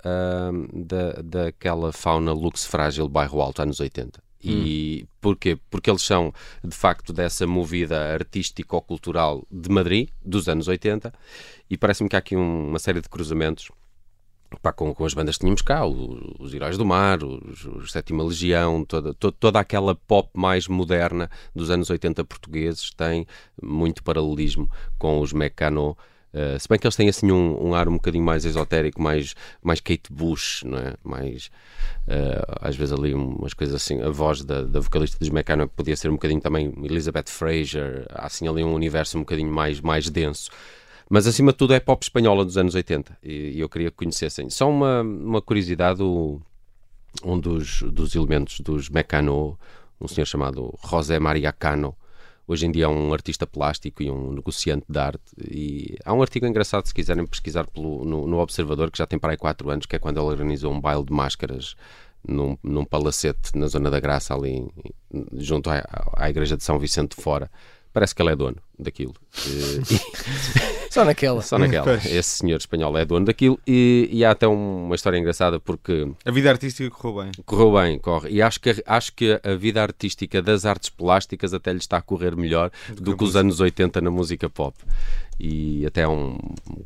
um, 0.53 0.85
da, 0.85 1.13
daquela 1.23 1.93
fauna 1.93 2.33
luxo 2.33 2.69
frágil 2.69 3.09
bairro 3.09 3.41
alto 3.41 3.63
anos 3.63 3.81
80. 3.81 4.24
E 4.51 5.07
porquê? 5.21 5.59
Porque 5.71 5.91
eles 5.91 6.03
são, 6.03 6.33
de 6.63 6.75
facto, 6.77 7.13
dessa 7.13 7.47
movida 7.47 8.13
artístico-cultural 8.15 9.47
de 9.51 9.69
Madrid, 9.71 10.09
dos 10.25 10.49
anos 10.49 10.69
80, 10.69 11.13
e 11.71 11.77
parece-me 11.77 12.09
que 12.09 12.17
há 12.17 12.19
aqui 12.19 12.37
um- 12.37 12.69
uma 12.69 12.79
série 12.79 13.01
de 13.01 13.09
cruzamentos 13.09 13.71
pá, 14.63 14.73
com, 14.73 14.95
com 14.95 15.05
as 15.05 15.13
bandas 15.15 15.35
que 15.37 15.41
tínhamos 15.41 15.63
cá, 15.63 15.85
o- 15.85 16.37
os 16.39 16.55
Heróis 16.55 16.79
do 16.79 16.85
Mar, 16.85 17.23
os, 17.25 17.65
os 17.65 17.91
Sétima 17.91 18.23
Legião, 18.23 18.85
toda, 18.85 19.13
to- 19.15 19.33
toda 19.33 19.59
aquela 19.59 19.95
pop 19.97 20.31
mais 20.33 20.69
moderna 20.69 21.29
dos 21.55 21.71
anos 21.71 21.91
80 21.91 22.25
portugueses 22.25 22.91
tem 22.93 23.27
muito 23.61 24.03
paralelismo 24.05 24.71
com 24.99 25.21
os 25.21 25.33
Mecano. 25.33 25.97
Eh, 26.35 26.59
se 26.59 26.69
bem 26.69 26.79
que 26.79 26.87
eles 26.87 26.97
têm 26.97 27.09
assim 27.09 27.31
um, 27.31 27.69
um 27.69 27.75
ar 27.75 27.89
um 27.89 27.95
bocadinho 27.95 28.25
mais 28.25 28.45
esotérico, 28.45 29.01
mais, 29.01 29.35
mais 29.63 29.81
Kate 29.81 30.13
Bush, 30.13 30.63
não 30.65 30.77
é? 30.79 30.95
Mais, 31.03 31.51
eh, 32.09 32.43
às 32.61 32.77
vezes 32.77 32.93
ali 32.93 33.15
umas 33.15 33.55
coisas 33.55 33.75
assim, 33.75 34.03
a 34.03 34.11
voz 34.11 34.43
da, 34.45 34.63
da 34.63 34.81
vocalista 34.81 35.19
dos 35.19 35.31
Mecano 35.31 35.69
podia 35.69 35.97
ser 35.97 36.09
um 36.09 36.15
bocadinho 36.15 36.41
também 36.41 36.73
Elizabeth 36.83 37.29
Fraser, 37.29 38.07
há 38.11 38.27
assim 38.27 38.49
ali 38.49 38.63
um 38.65 38.75
universo 38.75 39.17
um 39.17 39.21
bocadinho 39.21 39.53
mais, 39.53 39.81
mais 39.81 40.11
denso. 40.11 40.51
Mas 41.09 41.27
acima 41.27 41.53
de 41.53 41.59
tudo 41.59 41.75
é 41.75 41.81
pop 41.81 42.03
espanhola 42.03 42.45
dos 42.45 42.57
anos 42.57 42.75
80 42.75 43.19
e, 43.23 43.53
e 43.57 43.61
eu 43.61 43.69
queria 43.69 43.91
que 43.91 43.97
conhecessem. 43.97 44.49
Só 44.51 44.69
uma, 44.71 45.03
uma 45.03 45.43
curiosidade: 45.43 46.03
o- 46.03 46.41
um 47.25 47.39
dos, 47.39 47.83
dos 47.83 48.15
elementos 48.15 48.61
dos 48.61 48.89
Mecano, 48.89 49.59
um 50.01 50.09
senhor 50.09 50.27
chamado 50.27 50.75
José 50.91 51.19
Maria 51.19 51.53
Cano, 51.53 51.95
hoje 52.47 52.67
em 52.67 52.71
dia 52.71 52.85
é 52.85 52.89
um 52.89 53.13
artista 53.13 53.47
plástico 53.47 54.03
e 54.03 54.11
um 54.11 54.33
negociante 54.33 54.85
de 54.89 54.99
arte. 54.99 55.23
E 55.51 55.97
há 56.05 56.13
um 56.13 56.23
artigo 56.23 56.47
engraçado, 56.47 56.87
se 56.87 56.95
quiserem 56.95 57.27
pesquisar 57.27 57.67
pelo, 57.67 58.05
no, 58.05 58.27
no 58.27 58.39
Observador, 58.39 58.91
que 58.91 58.99
já 58.99 59.07
tem 59.07 59.19
para 59.19 59.33
aí 59.33 59.37
4 59.37 59.71
anos, 59.71 59.87
que 59.87 59.97
é 59.97 59.99
quando 59.99 60.19
ele 60.19 60.27
organizou 60.27 60.73
um 60.73 60.81
baile 60.81 61.05
de 61.05 61.13
máscaras 61.13 61.75
num, 62.27 62.57
num 62.63 62.85
palacete 62.85 63.57
na 63.57 63.67
Zona 63.67 63.91
da 63.91 64.01
Graça, 64.01 64.35
ali 64.35 64.67
junto 65.35 65.71
à, 65.71 65.85
à 66.17 66.31
Igreja 66.31 66.57
de 66.57 66.65
São 66.65 66.79
Vicente 66.79 67.17
de 67.17 67.23
Fora. 67.23 67.51
Parece 67.93 68.15
que 68.15 68.23
ele 68.23 68.31
é 68.31 68.37
dono 68.37 68.57
daquilo. 68.79 69.15
E- 69.91 70.91
Só 70.95 71.05
naquela. 71.05 71.43
só 71.43 71.59
naquela. 71.59 71.85
Pois. 71.85 72.07
Esse 72.07 72.39
senhor 72.39 72.57
espanhol 72.57 72.97
é 72.97 73.05
dono 73.05 73.27
daquilo 73.27 73.59
e, 73.67 74.09
e 74.13 74.25
há 74.25 74.31
até 74.31 74.47
um- 74.47 74.85
uma 74.87 74.95
história 74.95 75.19
engraçada 75.19 75.59
porque 75.59 76.09
A 76.25 76.31
vida 76.31 76.49
artística 76.51 76.89
correu 76.89 77.25
bem. 77.25 77.33
correu 77.45 77.73
bem, 77.73 77.99
corre. 77.99 78.31
E 78.31 78.41
acho 78.41 78.61
que, 78.61 78.71
a- 78.71 78.77
acho 78.87 79.13
que 79.13 79.41
a 79.43 79.55
vida 79.57 79.83
artística 79.83 80.41
das 80.41 80.65
artes 80.65 80.89
plásticas 80.91 81.53
até 81.53 81.73
lhe 81.73 81.79
está 81.79 81.97
a 81.97 82.03
correr 82.03 82.37
melhor 82.37 82.71
do 82.95 83.17
que 83.17 83.25
os 83.25 83.35
anos 83.35 83.59
80 83.59 84.01
na 84.01 84.11
música 84.11 84.49
pop. 84.49 84.77
E 85.41 85.85
até 85.85 86.05
há 86.05 86.09
um 86.09 86.39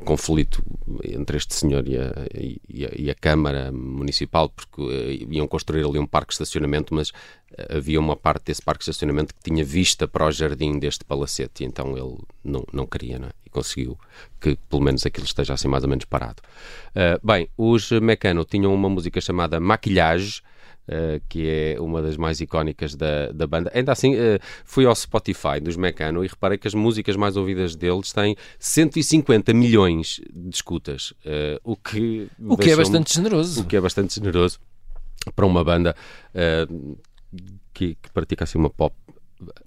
conflito 0.03 0.63
entre 1.03 1.37
este 1.37 1.53
senhor 1.53 1.87
e 1.87 1.97
a, 1.99 2.11
e 2.67 2.85
a- 2.85 2.91
e 2.97 3.11
a 3.11 3.15
Câmara 3.15 3.71
Municipal, 3.71 4.49
porque 4.49 4.81
eh, 4.91 5.27
iam 5.29 5.47
construir 5.47 5.85
ali 5.85 5.99
um 5.99 6.07
parque 6.07 6.29
de 6.29 6.33
estacionamento, 6.33 6.95
mas 6.95 7.11
eh, 7.55 7.77
havia 7.77 7.99
uma 7.99 8.15
parte 8.15 8.45
desse 8.45 8.61
parque 8.63 8.83
de 8.83 8.89
estacionamento 8.89 9.35
que 9.35 9.43
tinha 9.51 9.63
vista 9.63 10.07
para 10.07 10.25
o 10.25 10.31
jardim 10.31 10.79
deste 10.79 11.05
palacete, 11.05 11.63
e 11.63 11.67
então 11.79 11.97
ele 11.97 12.17
não, 12.43 12.63
não 12.73 12.85
queria, 12.85 13.17
não 13.17 13.27
é? 13.27 13.31
E 13.45 13.49
conseguiu 13.49 13.97
que 14.39 14.57
pelo 14.69 14.81
menos 14.81 15.05
aquilo 15.05 15.25
esteja 15.25 15.53
assim 15.53 15.67
mais 15.67 15.83
ou 15.83 15.89
menos 15.89 16.05
parado. 16.05 16.41
Ah, 16.93 17.19
bem, 17.23 17.49
os 17.57 17.89
Mecano 17.91 18.43
tinham 18.43 18.73
uma 18.73 18.89
música 18.89 19.21
chamada 19.21 19.59
Maquilhage, 19.59 20.41
Uh, 20.87 21.21
que 21.29 21.47
é 21.47 21.79
uma 21.79 22.01
das 22.01 22.17
mais 22.17 22.41
icónicas 22.41 22.95
da, 22.95 23.31
da 23.31 23.45
banda. 23.45 23.69
Ainda 23.75 23.91
assim, 23.91 24.15
uh, 24.15 24.39
fui 24.65 24.87
ao 24.87 24.95
Spotify 24.95 25.59
dos 25.61 25.77
Mecano 25.77 26.25
e 26.25 26.27
reparei 26.27 26.57
que 26.57 26.67
as 26.67 26.73
músicas 26.73 27.15
mais 27.15 27.37
ouvidas 27.37 27.75
deles 27.75 28.11
têm 28.11 28.35
150 28.57 29.53
milhões 29.53 30.19
de 30.33 30.49
escutas, 30.49 31.11
uh, 31.27 31.61
o 31.63 31.75
que 31.75 32.27
O 32.39 32.57
que 32.57 32.71
é 32.71 32.75
bastante 32.75 33.13
generoso. 33.13 33.61
o 33.61 33.65
que 33.65 33.75
é 33.75 33.81
bastante 33.81 34.15
generoso 34.15 34.59
para 35.35 35.45
uma 35.45 35.63
banda 35.63 35.95
uh, 36.33 36.97
que, 37.71 37.93
que 37.93 38.11
pratica 38.11 38.45
assim 38.45 38.57
uma 38.57 38.71
pop. 38.71 38.95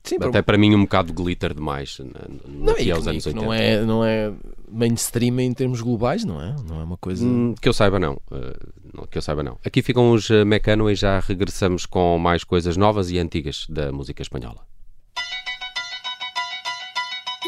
Sim, 0.05 0.17
Até 0.21 0.43
para 0.43 0.59
mim 0.59 0.75
um 0.75 0.83
bocado 0.83 1.13
glitter 1.15 1.55
demais 1.55 1.99
não, 2.47 2.75
que 2.75 2.91
é 2.91 2.95
os 2.97 3.05
que- 3.05 3.09
anos 3.11 3.23
que 3.25 3.29
80. 3.31 3.33
não 3.47 3.53
é, 3.55 3.81
não 3.81 4.05
é 4.05 4.31
mainstream 4.71 5.41
em 5.41 5.53
termos 5.55 5.81
globais, 5.81 6.25
não 6.25 6.41
é? 6.43 6.55
Não 6.69 6.81
é 6.81 6.85
uma 6.85 6.97
coisa. 6.99 7.25
Hum, 7.25 7.55
que 7.61 7.69
eu 7.69 7.73
saiba 7.73 7.99
não. 7.99 8.15
Uh, 8.31 8.53
não. 8.93 9.07
Que 9.07 9.17
eu 9.17 9.23
saiba 9.23 9.43
não. 9.43 9.59
Aqui 9.65 9.81
ficam 9.81 10.13
os 10.13 10.29
uh, 10.29 10.45
Mecano 10.45 10.91
e 10.91 10.95
já 10.95 11.21
regressamos 11.21 11.87
com 11.87 12.19
mais 12.19 12.45
coisas 12.45 12.77
novas 12.77 13.11
e 13.11 13.19
antigas 13.19 13.67
da 13.69 13.91
música 13.93 14.21
espanhola. 14.21 14.61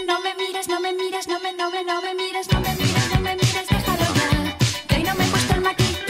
No 0.06 0.22
me 0.22 0.34
mires, 0.34 0.66
no 0.66 0.80
me 0.80 0.92
mires, 0.92 1.26
no 1.26 1.38
me, 1.40 1.52
no 1.52 1.70
me, 1.70 1.82
no 1.84 2.00
me 2.02 2.14
mires, 2.14 2.48
no 2.48 2.60
me 2.60 2.74
mires, 2.74 3.08
no 3.14 3.20
me 3.20 3.34
mires, 3.34 3.66
déjalo 3.68 4.04
ya. 4.14 4.56
Que 4.88 4.94
hoy 4.96 5.02
no 5.04 5.14
me 5.14 5.24
he 5.24 5.30
puesto 5.30 5.54
el 5.54 5.60
maquillaje 5.60 6.03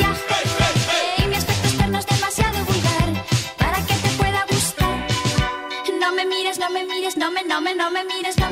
no 7.55 7.61
me, 7.61 7.73
no 7.73 7.89
me, 7.89 7.95
no 7.95 8.03
me 8.03 8.05
mires, 8.05 8.37
no 8.37 8.41
me 8.41 8.41
mires, 8.41 8.44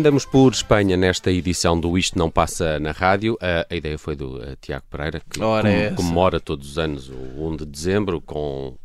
Andamos 0.00 0.24
por 0.24 0.50
Espanha 0.50 0.96
nesta 0.96 1.30
edição 1.30 1.78
do 1.78 1.98
Isto 1.98 2.18
Não 2.18 2.30
Passa 2.30 2.80
na 2.80 2.90
Rádio. 2.90 3.36
A, 3.38 3.74
ideia 3.74 3.98
foi 3.98 4.16
do 4.16 4.42
eh, 4.42 4.56
Tiago 4.58 4.86
Pereira, 4.88 5.20
que 5.28 5.42
Ora, 5.42 5.70
é 5.70 5.90
comemora 5.90 6.40
todos 6.40 6.70
os 6.70 6.78
anos 6.78 7.10
o 7.10 7.46
1 7.48 7.56
de 7.56 7.66
dezembro 7.66 8.18
com 8.18 8.78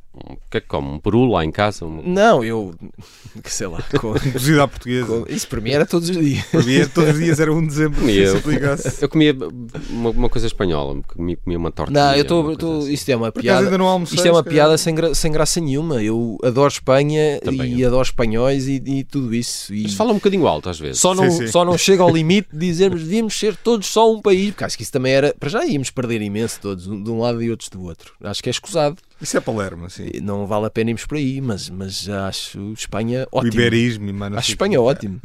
que 0.55 0.57
é 0.59 0.61
que 0.61 0.67
come? 0.67 0.87
um 0.87 0.99
peru 0.99 1.25
lá 1.25 1.43
em 1.43 1.51
casa. 1.51 1.85
um- 1.85 2.01
Não, 2.05 2.43
eu. 2.43 2.73
Sei 3.45 3.67
lá. 3.67 3.81
com- 3.99 4.13
Cozida 4.33 4.63
à 4.63 4.67
portuguesa. 4.67 5.05
com- 5.07 5.25
isso 5.27 5.47
para 5.47 5.61
mim 5.61 5.71
era 5.71 5.85
todos 5.85 6.09
os 6.09 6.17
dias. 6.17 6.43
Para 6.45 6.63
mim, 6.63 6.85
todos 6.93 7.09
os 7.11 7.19
dias 7.19 7.39
era 7.39 7.53
1 7.53 7.61
de 7.61 7.67
dezembro. 7.67 8.01
Se 8.05 8.17
eu-. 8.17 8.41
Eu 9.01 9.09
comia 9.09 9.35
uma, 9.89 10.09
uma 10.11 10.29
coisa 10.29 10.47
espanhola, 10.47 11.01
comia, 11.07 11.37
comia 11.37 11.57
uma 11.57 11.71
torta. 11.71 11.91
Não, 11.91 12.13
eu 12.15 12.21
estou. 12.21 12.79
assim. 12.79 12.93
Isto 12.93 13.09
é 13.09 13.15
uma 13.15 13.31
piada. 13.31 13.65
ainda 13.65 13.77
não 13.77 13.87
almocei. 13.87 14.15
Isto 14.15 14.27
é 14.27 14.31
uma 14.31 14.43
calhar. 14.43 14.55
piada 14.65 14.77
sem, 14.77 14.95
gra- 14.95 15.13
sem 15.13 15.31
graça 15.31 15.59
nenhuma. 15.59 16.01
Eu 16.01 16.37
adoro 16.43 16.67
Espanha 16.71 17.39
Também 17.43 17.73
e 17.75 17.81
eu. 17.81 17.87
adoro 17.89 18.03
espanhóis 18.03 18.67
e, 18.67 18.81
e 18.85 19.03
tudo 19.03 19.33
isso. 19.33 19.73
E 19.73 19.83
Mas 19.83 19.93
fala 19.93 20.11
um 20.11 20.15
bocadinho 20.15 20.47
alto 20.47 20.69
às 20.69 20.79
vezes. 20.79 20.99
só, 21.01 21.13
não, 21.13 21.29
Sim, 21.29 21.37
sim. 21.45 21.47
só 21.47 21.65
não 21.65 21.77
chega 21.77 22.03
ao 22.03 22.09
limite 22.11 22.47
de 22.53 22.59
dizermos 22.59 23.01
devíamos 23.03 23.37
ser 23.37 23.55
todos 23.55 23.87
só 23.87 24.11
um 24.11 24.21
país, 24.21 24.51
porque 24.51 24.63
acho 24.63 24.77
que 24.77 24.83
isso 24.83 24.91
também 24.91 25.13
era. 25.13 25.33
Para 25.39 25.49
já 25.49 25.65
íamos 25.65 25.89
perder 25.89 26.21
imenso 26.21 26.59
todos, 26.61 26.87
um 26.87 27.01
de 27.01 27.09
um 27.09 27.19
lado 27.19 27.41
e 27.43 27.49
outros 27.51 27.69
do 27.69 27.81
outro. 27.83 28.13
Acho 28.23 28.41
que 28.41 28.49
é 28.49 28.51
escusado. 28.51 28.97
Isso 29.21 29.37
é 29.37 29.39
Palermo, 29.39 29.85
assim. 29.85 30.09
E 30.13 30.19
Não 30.21 30.45
vale 30.45 30.65
a 30.65 30.69
pena 30.69 30.89
irmos 30.91 31.05
por 31.05 31.17
aí, 31.17 31.39
mas, 31.41 31.69
mas 31.69 32.07
acho 32.09 32.73
Espanha 32.73 33.25
O 33.31 33.37
ótimo. 33.39 33.53
iberismo 33.53 34.09
e 34.09 34.13
mano. 34.13 34.37
Acho 34.37 34.51
Espanha 34.51 34.81
ótimo. 34.81 35.21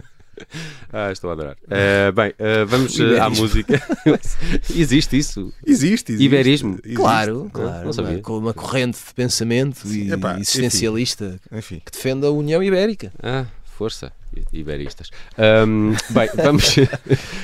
Ah, 0.91 1.13
estou 1.13 1.29
a 1.29 1.33
adorar. 1.35 1.57
Eh, 1.71 2.11
bem, 2.13 2.33
eh, 2.39 2.65
vamos 2.65 2.97
eh, 3.01 3.03
à 3.03 3.27
Iberismo. 3.27 3.43
música. 3.43 3.83
existe 4.75 5.19
isso? 5.19 5.53
Existe, 5.67 6.13
existe. 6.13 6.25
Iberismo. 6.25 6.79
Existe. 6.83 6.95
Claro, 6.97 7.35
Não, 7.45 7.51
claro. 7.51 7.85
não 7.85 7.93
sabia. 7.93 8.13
uma, 8.13 8.21
com 8.23 8.39
uma 8.39 8.55
corrente 8.55 8.97
de 9.07 9.13
pensamento 9.15 9.87
e 9.87 10.11
Epá, 10.11 10.39
existencialista 10.39 11.39
Enfim. 11.53 11.83
que 11.85 11.93
defende 11.93 12.25
a 12.27 12.31
União 12.31 12.63
Ibérica. 12.63 13.13
Ah, 13.23 13.45
força. 13.77 14.13
Iberistas. 14.53 15.11
Ahm, 15.37 15.95
bem, 16.11 16.29
vamos. 16.43 16.77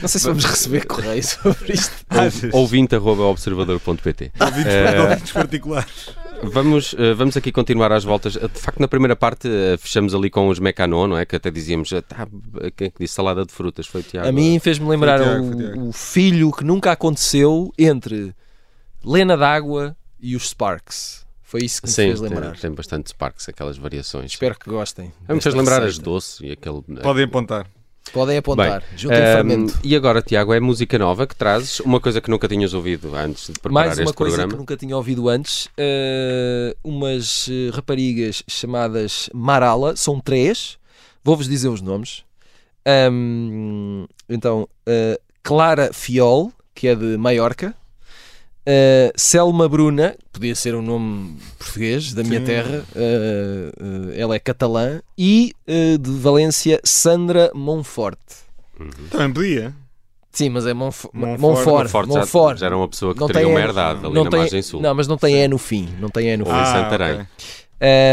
Não 0.01 0.09
sei 0.09 0.21
se 0.21 0.27
vamos 0.27 0.45
receber 0.45 0.87
correio 0.87 1.23
sobre 1.23 1.73
isto. 1.75 1.93
Ouvinte.observador.pt 2.53 4.33
Ouvintes, 4.41 5.01
ouvintes 5.01 5.33
particulares. 5.33 6.09
Vamos, 6.51 6.95
eh, 6.99 7.15
vamos 7.15 7.37
aqui 7.37 7.51
continuar 7.53 7.93
às 7.93 8.05
voltas. 8.05 8.37
Eh, 8.37 8.49
De 8.49 8.59
facto, 8.61 8.79
na 8.81 8.89
primeira 8.89 9.15
parte 9.17 9.49
eh, 9.49 9.77
fechamos 9.79 10.15
ali 10.15 10.31
com 10.31 10.49
os 10.49 10.59
Mecanon, 10.59 11.07
não 11.07 11.19
é? 11.19 11.25
Que 11.25 11.37
até 11.37 11.51
dizíamos, 11.51 11.91
tá, 12.09 12.27
quem 12.77 12.89
é 12.89 12.91
que 12.91 12.99
disse 13.01 13.15
salada 13.15 13.45
de 13.45 13.53
frutas? 13.53 13.87
Foi 13.87 14.01
o 14.01 14.05
Tiago. 14.05 14.29
A 14.29 14.33
mim 14.33 14.59
fez-me 14.59 14.89
lembrar 14.89 15.21
Tiago, 15.21 15.81
o, 15.81 15.89
o 15.89 15.93
filho 15.93 16.51
que 16.53 16.65
nunca 16.65 16.93
aconteceu 16.93 17.73
entre 17.79 18.35
Lena 19.05 19.37
d'Água 19.37 19.97
e 20.21 20.35
os 20.37 20.49
Sparks. 20.51 21.25
Foi 21.43 21.61
isso 21.63 21.81
que 21.81 21.87
me 21.87 21.93
Sim, 21.93 22.07
fez 22.09 22.21
tem, 22.21 22.29
lembrar. 22.29 22.57
tem 22.59 22.71
bastante 22.73 23.11
Sparks, 23.11 23.49
aquelas 23.49 23.79
variações. 23.79 24.33
Espero 24.33 24.59
que 24.59 24.69
gostem. 24.69 25.13
Me 25.29 25.41
fez 25.41 25.55
lembrar 25.55 25.77
as 25.79 25.85
receita. 25.99 26.05
doces 26.05 26.41
e 26.41 26.51
aquele. 26.51 26.83
Podem 27.03 27.25
apontar. 27.25 27.67
Podem 28.13 28.39
apontar. 28.39 28.81
Bem, 28.81 28.89
Juntem 28.99 29.19
Ahm, 29.19 29.25
fermento. 29.35 29.79
e 29.85 29.95
agora, 29.97 30.23
Tiago, 30.23 30.53
é 30.55 30.61
música 30.61 30.99
nova 30.99 31.27
que 31.27 31.35
trazes, 31.37 31.81
uma 31.81 32.01
coisa 32.01 32.21
que 32.21 32.31
nunca 32.31 32.49
tinhas 32.49 32.73
ouvido 32.73 33.15
antes 33.15 33.49
de 33.49 33.59
preparar 33.59 33.89
Mais 33.89 33.99
uma 33.99 34.13
coisa 34.15 34.37
programa. 34.37 34.53
que 34.53 34.59
nunca 34.59 34.77
tinha 34.77 34.97
ouvido 34.97 35.29
antes: 35.29 35.69
eh, 35.77 36.75
umas 36.83 37.49
eh, 37.51 37.71
raparigas 37.75 38.43
chamadas 38.49 39.29
Marala, 39.35 39.97
são 39.97 40.19
três, 40.21 40.79
vou-vos 41.23 41.49
dizer 41.49 41.69
os 41.69 41.81
nomes. 41.83 42.25
Ahm, 42.87 44.07
então, 44.29 44.69
eh, 44.87 45.21
Clara 45.43 45.93
Fiol, 45.93 46.53
que 46.75 46.89
é 46.89 46.95
de 46.95 47.17
Maiorca, 47.17 47.75
eh, 48.67 49.13
Selma 49.17 49.69
Bruna, 49.69 50.17
podia 50.33 50.55
ser 50.55 50.75
um 50.75 50.83
nome 50.83 51.37
português 51.59 52.13
da 52.13 52.23
minha 52.25 52.41
Sim. 52.41 52.47
terra, 52.47 52.85
eh, 52.95 53.73
eh, 54.15 54.21
ela 54.21 54.35
é 54.35 54.39
catalã, 54.39 55.01
e 55.17 55.53
de 56.01 56.11
Valência, 56.11 56.81
Sandra 56.85 57.51
Monforte. 57.55 58.45
Também 59.11 59.33
podia. 59.33 59.75
Sim, 60.33 60.51
mas 60.51 60.67
é 60.67 60.75
Monf 60.75 61.07
Monfort. 61.15 61.41
Monfort. 61.41 62.13
Já, 62.13 62.21
Monfort. 62.21 62.59
já 62.59 62.67
era 62.67 62.77
uma 62.77 62.87
pessoa 62.89 63.15
que 63.15 63.21
Não 63.21 63.27
teria 63.27 63.49
uma 63.49 63.59
E- 63.59 63.63
herdade 63.63 64.05
ali 64.05 64.15
não 64.15 64.25
na 64.25 64.31
tem- 64.31 64.41
margem 64.41 64.61
sul. 64.61 64.83
Não, 64.83 64.95
mas 64.95 65.09
não 65.09 65.17
tem 65.17 65.35
E 65.43 65.49
no 65.49 65.57
fim. 65.57 65.89
Não 65.99 66.11
tem 66.11 66.29
E 66.29 66.37
no 66.37 66.45
fim. 66.45 66.51
em 66.53 66.65
Santarém. 66.67 67.21
ok. 67.21 67.27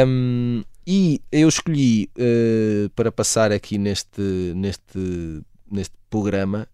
Um, 0.08 0.64
e 0.88 1.20
eu 1.32 1.50
escolhi 1.50 2.10
uh, 2.18 2.90
para 2.96 3.12
passar 3.12 3.52
aqui 3.52 3.78
neste, 3.78 4.22
neste, 4.56 5.42
neste 5.70 5.94
programa 6.10 6.66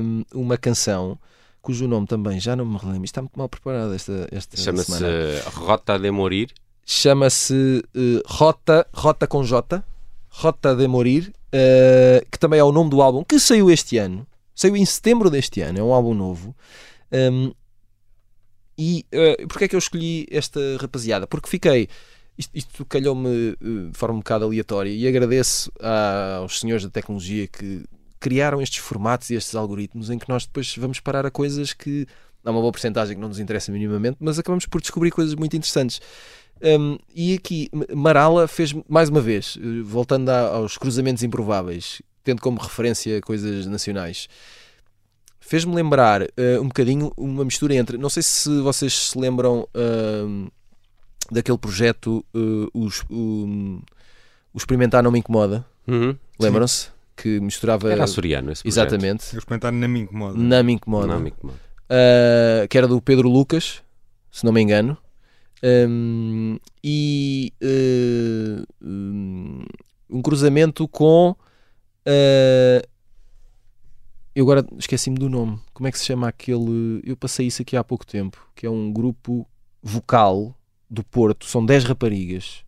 um, 0.00 0.22
uma 0.32 0.56
canção 0.56 1.18
cujo 1.64 1.88
nome 1.88 2.06
também 2.06 2.38
já 2.38 2.54
não 2.54 2.64
me 2.64 2.76
relembro. 2.78 3.04
Está 3.04 3.20
muito 3.22 3.36
mal 3.38 3.48
preparado 3.48 3.92
esta, 3.94 4.28
esta 4.30 4.56
Chama-se 4.56 4.92
semana. 4.92 5.40
Rota 5.54 5.98
de 5.98 6.10
Morir. 6.10 6.52
Chama-se 6.86 7.82
eh, 7.94 8.22
Rota, 8.26 8.86
Rota 8.92 9.26
com 9.26 9.42
J, 9.42 9.82
Rota 10.28 10.76
de 10.76 10.86
Morir, 10.86 11.32
eh, 11.50 12.24
que 12.30 12.38
também 12.38 12.60
é 12.60 12.64
o 12.64 12.70
nome 12.70 12.90
do 12.90 13.00
álbum 13.00 13.24
que 13.24 13.40
saiu 13.40 13.70
este 13.70 13.96
ano. 13.98 14.26
Saiu 14.54 14.76
em 14.76 14.84
setembro 14.84 15.30
deste 15.30 15.60
ano, 15.62 15.78
é 15.78 15.82
um 15.82 15.92
álbum 15.92 16.14
novo. 16.14 16.54
Um, 17.10 17.52
e 18.78 19.04
uh, 19.14 19.48
porquê 19.48 19.64
é 19.64 19.68
que 19.68 19.74
eu 19.76 19.78
escolhi 19.78 20.26
esta 20.30 20.60
rapaziada? 20.80 21.26
Porque 21.26 21.48
fiquei. 21.48 21.88
Isto, 22.36 22.50
isto 22.54 22.84
calhou-me 22.86 23.50
eh, 23.52 23.90
de 23.90 23.96
forma 23.96 24.16
um 24.16 24.18
bocado 24.18 24.44
aleatória 24.44 24.90
e 24.90 25.06
agradeço 25.06 25.70
a- 25.80 26.38
aos 26.40 26.58
senhores 26.58 26.84
da 26.84 26.90
tecnologia 26.90 27.46
que 27.46 27.84
criaram 28.24 28.62
estes 28.62 28.78
formatos 28.78 29.28
e 29.28 29.34
estes 29.34 29.54
algoritmos 29.54 30.08
em 30.08 30.18
que 30.18 30.26
nós 30.30 30.46
depois 30.46 30.74
vamos 30.78 30.98
parar 30.98 31.26
a 31.26 31.30
coisas 31.30 31.74
que 31.74 32.06
há 32.42 32.50
uma 32.50 32.58
boa 32.60 32.72
porcentagem 32.72 33.14
que 33.14 33.20
não 33.20 33.28
nos 33.28 33.38
interessa 33.38 33.70
minimamente, 33.70 34.16
mas 34.18 34.38
acabamos 34.38 34.64
por 34.64 34.80
descobrir 34.80 35.10
coisas 35.10 35.34
muito 35.34 35.54
interessantes. 35.54 36.00
Um, 36.62 36.96
e 37.14 37.34
aqui, 37.34 37.68
Marala 37.94 38.48
fez 38.48 38.72
mais 38.88 39.10
uma 39.10 39.20
vez, 39.20 39.58
eh, 39.60 39.82
voltando 39.84 40.30
a- 40.30 40.54
aos 40.56 40.78
cruzamentos 40.78 41.22
improváveis, 41.22 42.00
tendo 42.22 42.40
como 42.40 42.58
referência 42.58 43.20
coisas 43.20 43.66
nacionais, 43.66 44.26
fez-me 45.40 45.74
lembrar 45.74 46.22
eh, 46.22 46.58
um 46.58 46.68
bocadinho 46.68 47.12
uma 47.18 47.44
mistura 47.44 47.74
entre. 47.74 47.98
Não 47.98 48.08
sei 48.08 48.22
se 48.22 48.60
vocês 48.62 49.10
se 49.10 49.18
lembram 49.18 49.68
ahm, 49.74 50.46
daquele 51.30 51.58
projeto 51.58 52.24
eh, 52.34 52.68
os, 52.72 53.02
o, 53.10 53.82
o 54.54 54.56
Experimentar 54.56 55.02
Não 55.02 55.10
Me 55.10 55.18
Incomoda. 55.18 55.66
Uhum. 55.86 56.16
Lembram-se? 56.40 56.88
Que 57.16 57.40
misturava. 57.40 57.92
Era 57.92 58.04
açoriano 58.04 58.50
esse 58.50 58.62
projeto. 58.62 58.94
Exatamente. 58.94 59.34
Eu 59.34 59.38
experimentar 59.38 59.72
na 59.72 59.86
incomoda. 59.86 60.38
Me 60.62 60.72
incomoda. 60.72 61.06
Não 61.06 61.20
me 61.20 61.30
incomoda. 61.30 61.58
Uh, 61.84 62.66
que 62.68 62.78
era 62.78 62.88
do 62.88 63.00
Pedro 63.00 63.28
Lucas, 63.28 63.82
se 64.30 64.44
não 64.44 64.52
me 64.52 64.60
engano. 64.60 64.96
Um, 65.62 66.58
e 66.82 67.52
uh, 67.62 68.64
um, 68.82 69.64
um 70.10 70.22
cruzamento 70.22 70.86
com. 70.88 71.30
uh, 72.06 72.88
eu 74.34 74.44
agora 74.44 74.66
esqueci-me 74.78 75.16
do 75.16 75.28
nome. 75.28 75.60
Como 75.72 75.86
é 75.86 75.92
que 75.92 75.98
se 75.98 76.04
chama 76.04 76.28
aquele. 76.28 77.00
Eu 77.04 77.16
passei 77.16 77.46
isso 77.46 77.62
aqui 77.62 77.76
há 77.76 77.84
pouco 77.84 78.04
tempo. 78.04 78.46
Que 78.54 78.66
é 78.66 78.70
um 78.70 78.92
grupo 78.92 79.46
vocal 79.82 80.58
do 80.90 81.04
Porto. 81.04 81.46
São 81.46 81.64
10 81.64 81.84
raparigas. 81.84 82.63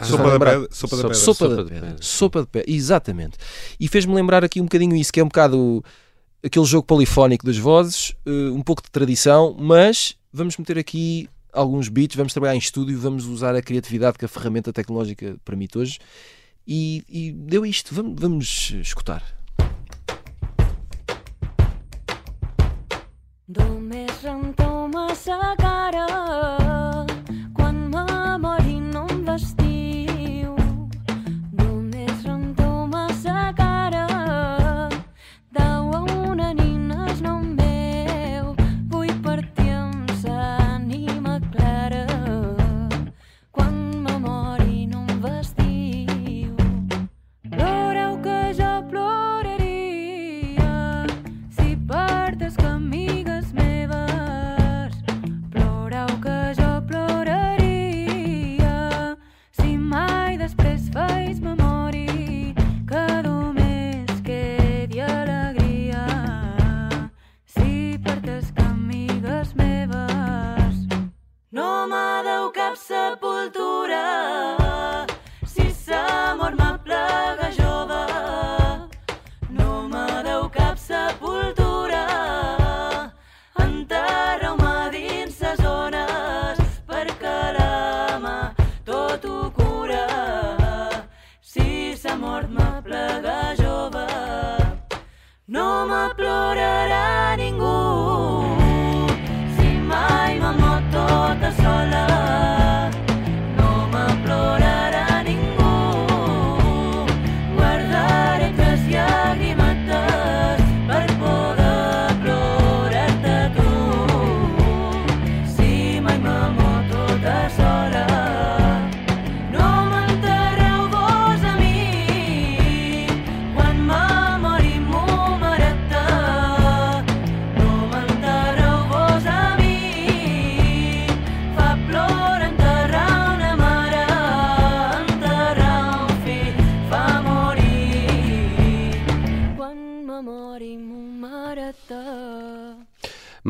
Sopa, 0.00 0.04
Só 0.04 0.16
da 0.16 0.32
lembrar- 0.32 0.52
pedra, 0.60 0.68
sopa 0.72 0.96
da 0.96 1.02
Sopa- 1.02 1.08
pedra. 1.08 1.14
Sopa, 1.14 1.34
Sopa 1.44 1.56
da 1.56 1.62
de 1.62 1.68
pedra. 1.70 1.96
Sopa 2.00 2.40
de 2.42 2.46
pedra, 2.48 2.70
exatamente. 2.70 3.36
E 3.78 3.88
fez-me 3.88 4.14
lembrar 4.14 4.44
aqui 4.44 4.60
um 4.60 4.64
bocadinho 4.64 4.94
isso, 4.96 5.12
que 5.12 5.20
é 5.20 5.22
um 5.24 5.28
bocado 5.28 5.82
aquele 6.42 6.64
jogo 6.66 6.86
polifónico 6.86 7.46
das 7.46 7.56
vozes, 7.56 8.14
eh, 8.26 8.50
um 8.52 8.60
pouco 8.62 8.82
de 8.82 8.90
tradição, 8.90 9.56
mas 9.58 10.14
vamos 10.32 10.56
meter 10.58 10.78
aqui 10.78 11.28
alguns 11.52 11.88
beats, 11.88 12.16
vamos 12.16 12.32
trabalhar 12.32 12.54
em 12.54 12.58
estúdio, 12.58 12.98
vamos 12.98 13.26
usar 13.26 13.54
a 13.54 13.62
criatividade 13.62 14.18
que 14.18 14.24
a 14.24 14.28
ferramenta 14.28 14.72
tecnológica 14.72 15.36
permite 15.44 15.78
hoje. 15.78 15.98
E, 16.66 17.04
e 17.08 17.32
deu 17.32 17.64
isto, 17.64 17.94
vamos, 17.94 18.20
vamos 18.20 18.70
escutar. 18.80 19.22
Només 23.46 23.73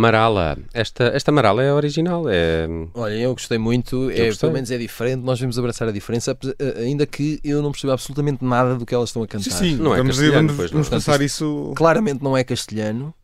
Marala. 0.05 0.59
Esta, 0.73 1.05
esta 1.05 1.33
Marala 1.33 1.63
é 1.63 1.73
original. 1.73 2.25
É... 2.29 2.67
Olha, 2.95 3.15
eu 3.15 3.33
gostei 3.33 3.59
muito, 3.59 4.11
é, 4.11 4.27
gostei. 4.27 4.37
pelo 4.41 4.53
menos 4.53 4.71
é 4.71 4.79
diferente, 4.79 5.23
nós 5.23 5.41
vamos 5.41 5.59
abraçar 5.59 5.89
a 5.89 5.93
diferença, 5.93 6.37
ainda 6.77 7.07
que 7.07 7.41
eu 7.43 7.63
não 7.63 7.71
percebo 7.73 7.93
absolutamente 7.93 8.45
nada 8.45 8.75
do 8.77 8.85
que 8.87 8.95
elas 8.95 9.09
estão 9.09 9.23
a 9.23 9.27
cantar. 9.27 9.51
Sim, 9.51 9.77
sim. 9.77 9.77
Não 9.77 9.95
é 9.95 9.99
vamos, 9.99 10.17
castelhano, 10.17 10.49
vamos, 10.49 10.57
pois 10.57 10.71
Portanto, 10.71 11.05
passar 11.05 11.21
isso. 11.23 11.73
Claramente 11.77 12.23
não 12.23 12.37
é 12.37 12.45
castelhano. 12.45 13.15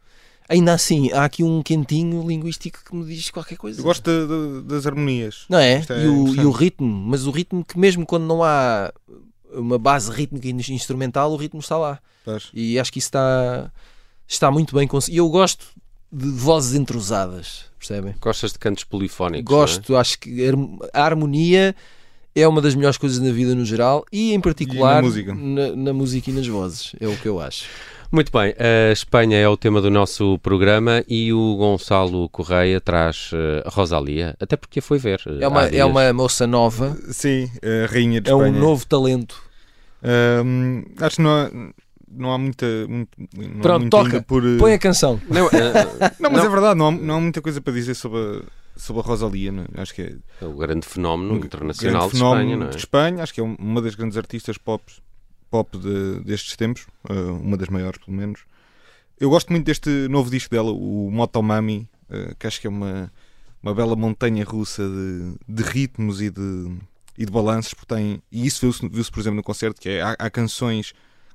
Ainda 0.49 0.73
assim, 0.73 1.12
há 1.12 1.25
aqui 1.25 1.45
um 1.45 1.62
quentinho 1.62 2.27
linguístico 2.27 2.81
que 2.85 2.95
me 2.97 3.05
diz 3.05 3.31
qualquer 3.31 3.57
coisa. 3.57 3.79
Eu 3.79 3.85
gosto 3.85 4.03
de- 4.03 4.27
de- 4.27 4.62
das 4.69 4.85
harmonias. 4.85 5.45
Não 5.49 5.59
é? 5.59 5.75
É 5.88 6.05
e, 6.05 6.09
o, 6.09 6.35
e 6.35 6.45
o 6.45 6.51
ritmo, 6.51 6.88
mas 6.88 7.25
o 7.25 7.31
ritmo 7.31 7.64
que 7.64 7.79
mesmo 7.79 8.05
quando 8.05 8.25
não 8.25 8.43
há 8.43 8.93
uma 9.53 9.79
base 9.79 10.11
rítmica 10.11 10.49
e 10.49 10.51
instrumental, 10.75 11.31
o 11.31 11.37
ritmo 11.37 11.61
está 11.61 11.77
lá. 11.77 12.01
Estás? 12.21 12.49
E 12.53 12.81
acho 12.81 12.93
que 12.93 12.99
isso 12.99 13.07
está, 13.09 13.71
está 14.27 14.51
muito 14.51 14.75
bem 14.75 14.88
conseguido. 14.88 15.16
E 15.16 15.19
eu 15.19 15.29
gosto 15.29 15.66
de 16.12 16.29
vozes 16.29 16.75
entrosadas, 16.75 17.66
percebem? 17.79 18.14
Gostas 18.20 18.53
de 18.53 18.59
cantos 18.59 18.85
polifónicos? 18.85 19.53
é? 19.53 19.57
Gosto, 19.57 19.96
acho 19.96 20.18
que 20.18 20.44
a 20.44 20.51
harm- 20.51 20.79
a 20.92 21.03
harmonia 21.05 21.75
é 22.35 22.46
uma 22.46 22.61
das 22.61 22.75
melhores 22.75 22.96
coisas 22.99 23.18
na 23.18 23.31
vida 23.33 23.55
no 23.55 23.64
geral 23.64 24.05
e 24.12 24.33
em 24.33 24.40
particular 24.40 25.03
música. 25.03 25.35
na, 25.35 25.75
na 25.77 25.92
música 25.92 26.31
e 26.31 26.33
nas 26.33 26.46
vozes. 26.46 26.92
É 27.01 27.07
o 27.09 27.16
que 27.16 27.27
eu 27.29 27.40
acho. 27.40 27.64
Muito 28.12 28.33
bem, 28.33 28.53
a 28.59 28.90
Espanha 28.92 29.37
é 29.38 29.49
o 29.49 29.57
tema 29.57 29.81
do 29.81 29.88
nosso 29.88 30.37
programa 30.40 31.05
e 31.09 31.33
o 31.33 31.55
Gonçalo 31.57 32.29
Correia 32.29 32.81
traz 32.81 33.31
eh, 33.33 33.62
Rosalia, 33.68 34.35
até 34.40 34.57
porque 34.57 34.81
a 34.81 34.83
foi 34.83 34.99
ver. 34.99 35.20
eh, 35.27 35.44
É 35.44 35.46
uma, 35.49 35.64
é 35.66 35.85
uma 35.85 36.12
moça 36.12 36.44
nova, 36.44 36.99
Sim, 37.12 37.49
a 37.62 37.87
rainha 37.92 38.20
de 38.20 38.29
é 38.29 38.35
um 38.35 38.46
Espanha. 38.46 38.61
novo 38.61 38.85
talento. 38.85 39.40
Ahm, 40.03 40.83
acho 41.01 41.16
que 41.16 41.23
não 41.23 41.31
há, 41.31 41.51
não 42.11 42.33
há 42.33 42.38
muita. 42.38 42.66
Muito, 42.88 43.09
não 43.37 43.59
há 43.59 43.62
Pronto, 43.62 43.81
muito 43.81 43.90
toca. 43.90 44.23
Por, 44.23 44.44
eh, 44.46 44.59
Põe 44.59 44.75
a 44.75 44.79
canção. 44.79 45.20
Não, 45.29 45.46
eh, 45.49 46.12
Não, 46.18 46.31
mas 46.31 46.42
Não. 46.42 46.46
é 46.46 46.49
verdade, 46.49 46.79
não 46.79 46.88
há, 46.88 46.90
não 46.92 47.14
há 47.16 47.20
muita 47.20 47.40
coisa 47.40 47.61
para 47.61 47.73
dizer 47.73 47.94
sobre 47.94 48.18
a, 48.18 48.79
sobre 48.79 49.03
a 49.03 49.05
Rosalia. 49.05 49.53
não 49.53 49.62
é? 49.64 49.81
Acho 49.81 49.94
que 49.94 50.03
é 50.03 50.14
é 50.40 50.44
o 50.44 50.53
grande 50.55 50.87
fenómeno 50.87 51.35
um 51.35 51.37
internacional 51.37 52.09
grande 52.09 52.11
de 52.11 52.16
Espanha, 52.16 52.35
fenómeno 52.40 52.61
não 52.61 52.66
é? 52.66 52.70
de 52.70 52.77
Espanha. 52.77 53.23
Acho 53.23 53.35
que 53.35 53.40
é 53.40 53.44
um- 53.44 53.57
uma 53.59 53.81
das 53.83 53.94
grandes 53.94 54.16
artistas 54.18 54.59
pop, 54.59 54.83
pop 55.51 55.79
de- 55.79 56.20
destes 56.25 56.57
tempos, 56.57 56.87
eh, 57.09 57.12
uma 57.12 57.57
das 57.57 57.68
maiores, 57.68 57.99
pelo 58.05 58.16
menos. 58.16 58.40
eu 59.18 59.29
gosto 59.29 59.51
muito 59.53 59.66
deste 59.66 59.90
novo 60.09 60.31
disco 60.31 60.51
dela, 60.51 60.70
o 60.73 61.11
Motomami, 61.11 61.87
que 62.38 62.46
acho 62.46 62.59
que 62.61 62.66
é 62.66 62.70
uma, 62.70 63.12
uma 63.62 63.75
bela 63.75 63.94
montanha 63.94 64.44
russa 64.44 64.83
de, 64.88 65.35
de 65.46 65.62
ritmos 65.62 66.20
e 66.23 66.31
de, 66.31 66.73
e 67.18 67.27
de 67.27 67.31
balanços, 67.31 67.75
porque 67.75 67.94
tem, 67.94 68.23
e 68.33 68.46
isso 68.46 68.62
viu-se, 68.62 68.88
viu-se, 68.88 69.11
por 69.11 69.20
exemplo, 69.20 69.37
no 69.37 69.42
concerto, 69.42 69.79
que 69.81 69.90
é, 69.90 70.01
há, 70.03 70.16
há 70.18 70.31
canções 70.31 70.94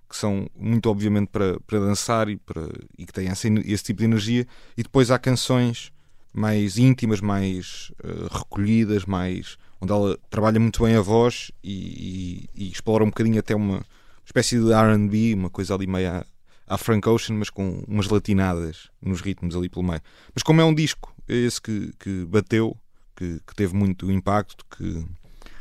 que 0.10 0.16
são 0.16 0.48
muito 0.56 0.90
obviamente 0.90 1.28
para, 1.30 1.60
para 1.62 1.80
dançar 1.80 2.30
e, 2.30 2.38
para, 2.38 2.68
e 2.98 3.06
que 3.06 3.14
têm 3.14 3.28
esse, 3.28 3.84
tipo 3.84 4.00
de 4.00 4.06
energia, 4.06 4.48
e 4.78 4.84
depois 4.84 5.10
há 5.12 5.18
canções 5.20 5.92
mais 6.34 6.78
íntimas, 6.78 7.22
mais 7.22 7.92
eh, 8.04 8.28
recolhidas, 8.32 9.06
mais 9.06 9.58
onde 9.80 9.92
ela 9.92 10.18
trabalha 10.30 10.60
muito 10.60 10.84
bem 10.84 10.96
a 10.96 11.02
voz 11.02 11.52
e, 11.64 12.48
e- 12.56 12.66
e 12.66 12.72
explora 12.72 13.04
um 13.04 13.08
bocadinho 13.08 13.40
até 13.40 13.56
uma 13.56 13.84
espécie 14.26 14.60
de 14.60 14.72
R&B, 14.72 15.34
uma 15.34 15.50
coisa 15.50 15.74
ali 15.76 15.88
meio 15.88 16.10
à, 16.12 16.26
à 16.68 16.78
Frank 16.78 17.08
Ocean, 17.08 17.36
mas 17.38 17.50
com 17.50 17.84
umas 17.88 18.08
latinadas 18.10 18.90
nos 19.02 19.22
ritmos 19.22 19.56
ali 19.56 19.70
pelo 19.70 19.86
meio. 19.86 20.02
Mas 20.34 20.44
como 20.44 20.60
é 20.62 20.66
um 20.66 20.74
disco 20.74 21.14
esse 21.28 21.62
que, 21.62 21.94
que 22.00 22.26
bateu, 22.26 22.76
que, 23.16 23.40
que 23.48 23.56
teve 23.56 23.74
muito 23.76 24.12
impacto, 24.12 24.66
que, 24.78 25.06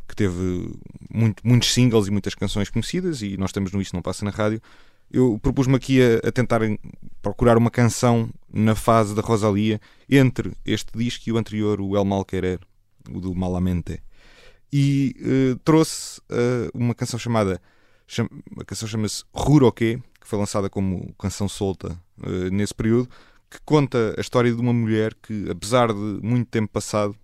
que 0.08 0.14
teve 0.14 0.70
muito- 1.12 1.46
muitos 1.46 1.72
singles 1.72 2.06
e 2.06 2.10
muitas 2.10 2.34
canções 2.34 2.68
conhecidas, 2.70 3.22
e 3.22 3.36
nós 3.36 3.52
temos 3.52 3.72
no 3.72 3.80
Isto 3.80 3.94
Não 3.94 4.02
Passa 4.02 4.24
na 4.24 4.30
Rádio, 4.30 4.60
eu 5.10 5.38
propus-me 5.40 5.76
aqui 5.76 6.00
a, 6.02 6.28
a 6.28 6.32
tentar 6.32 6.60
procurar 7.22 7.56
uma 7.56 7.70
canção 7.70 8.28
na 8.52 8.74
fase 8.74 9.14
da 9.14 9.22
Rosalia 9.22 9.80
entre 10.08 10.52
este 10.64 10.96
disco 10.96 11.24
e 11.28 11.32
o 11.32 11.36
anterior, 11.38 11.80
o 11.80 11.96
El 11.96 12.04
Mal 12.04 12.24
Querer, 12.24 12.60
o 13.10 13.20
do 13.20 13.34
Malamente. 13.34 14.02
E 14.72 15.14
eh, 15.20 15.58
trouxe 15.64 16.20
eh, 16.30 16.68
uma 16.74 16.94
canção 16.94 17.18
chamada. 17.18 17.60
cham- 18.08 18.28
a 18.58 18.64
canção 18.64 18.88
chama-se 18.88 19.22
Ruroque, 19.32 20.02
que 20.20 20.26
foi 20.26 20.38
lançada 20.38 20.68
como 20.68 21.14
canção 21.18 21.48
solta 21.48 21.96
eh, 22.22 22.50
nesse 22.50 22.74
período, 22.74 23.08
que 23.48 23.58
conta 23.64 24.14
a 24.18 24.20
história 24.20 24.52
de 24.52 24.60
uma 24.60 24.72
mulher 24.72 25.14
que, 25.14 25.48
apesar 25.48 25.92
de 25.92 26.18
muito 26.22 26.48
tempo 26.48 26.72
passado, 26.72 27.14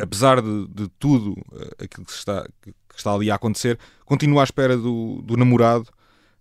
apesar 0.00 0.40
de, 0.42 0.66
de 0.68 0.88
tudo 0.98 1.34
eh, 1.52 1.84
aquilo 1.84 2.06
que 2.06 2.12
está, 2.12 2.46
que 2.62 2.72
está 2.96 3.12
ali 3.12 3.30
a 3.30 3.34
acontecer, 3.34 3.78
continua 4.04 4.42
à 4.42 4.44
espera 4.44 4.76
do, 4.76 5.20
do 5.22 5.36
namorado, 5.36 5.88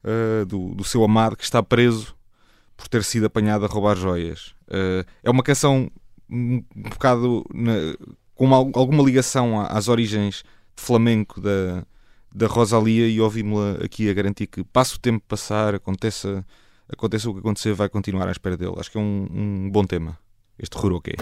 eh, 0.04 0.46
do, 0.46 0.74
do 0.76 0.84
seu 0.84 1.04
amado, 1.04 1.36
que 1.36 1.44
está 1.44 1.62
preso 1.64 2.16
por 2.76 2.88
ter 2.88 3.04
sido 3.04 3.26
apanhado 3.26 3.66
a 3.66 3.68
roubar 3.68 3.96
joias. 3.96 4.54
Eh, 4.70 5.06
é 5.24 5.30
uma 5.30 5.44
canção 5.44 5.90
um, 6.30 6.64
bocado 6.76 7.44
na- 7.54 7.96
com 8.36 8.54
al- 8.54 8.72
alguma 8.76 9.02
ligação 9.04 9.60
às 9.62 9.88
origens 9.88 10.44
de 10.76 10.84
flamenco 10.84 11.42
da, 11.42 11.84
da 12.36 12.46
Rosalia 12.48 13.08
e 13.08 13.20
ouvimos-la 13.20 13.84
aqui 13.84 14.10
a 14.10 14.14
garantir 14.14 14.46
que 14.48 14.64
passe 14.64 14.96
o 14.96 15.00
tempo 15.00 15.24
passar, 15.28 15.74
aconteça, 15.74 16.46
aconteça 16.92 17.30
o 17.30 17.34
que 17.34 17.40
acontecer, 17.40 17.74
vai 17.74 17.90
continuar 17.90 18.28
à 18.28 18.32
espera 18.32 18.56
dele. 18.58 18.74
Acho 18.78 18.92
que 18.92 18.98
é 18.98 19.02
um, 19.02 19.28
um 19.32 19.70
bom 19.72 19.84
tema, 19.86 20.20
este 20.60 20.78
Ruroque. 20.78 21.16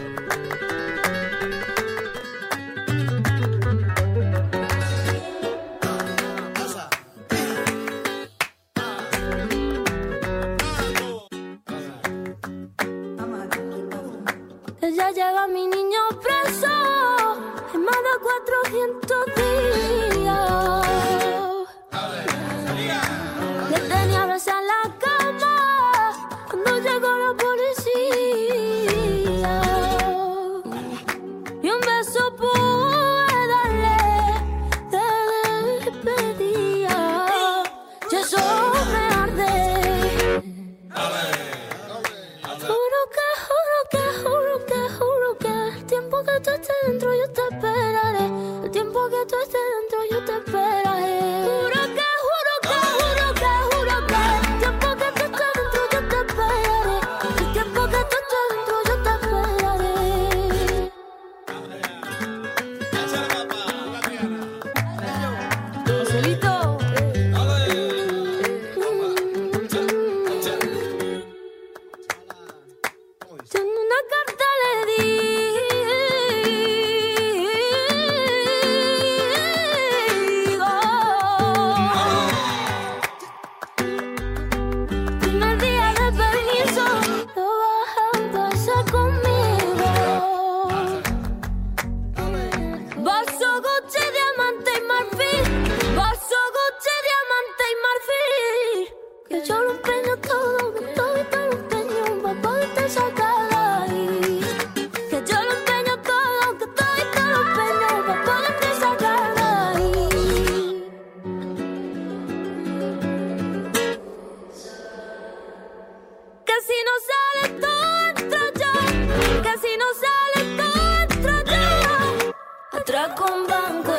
otra 122.95 123.13
con 123.13 123.45
banco. 123.45 123.94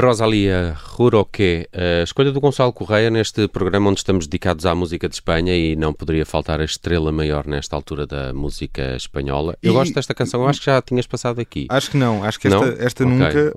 Rosalia 0.00 0.76
Ruroque, 0.80 1.68
a 1.72 2.02
escolha 2.04 2.30
do 2.30 2.40
Gonçalo 2.40 2.72
Correia 2.72 3.10
neste 3.10 3.48
programa 3.48 3.90
onde 3.90 3.98
estamos 3.98 4.26
dedicados 4.26 4.64
à 4.64 4.74
música 4.74 5.08
de 5.08 5.16
Espanha 5.16 5.56
e 5.56 5.74
não 5.74 5.92
poderia 5.92 6.24
faltar 6.24 6.60
a 6.60 6.64
estrela 6.64 7.10
maior 7.10 7.46
nesta 7.46 7.74
altura 7.74 8.06
da 8.06 8.32
música 8.32 8.94
espanhola. 8.96 9.56
Eu 9.62 9.72
E- 9.72 9.74
gosto 9.74 9.92
desta 9.94 10.14
canção, 10.14 10.40
eu 10.42 10.48
acho 10.48 10.60
que 10.60 10.66
já 10.66 10.78
a 10.78 10.82
tinhas 10.82 11.06
passado 11.06 11.40
aqui. 11.40 11.66
Acho 11.68 11.90
que 11.90 11.96
não, 11.96 12.22
acho 12.22 12.38
que 12.38 12.46
esta, 12.46 12.60
não? 12.60 12.66
esta 12.86 13.04
Ok. 13.04 13.16
nunca. 13.16 13.54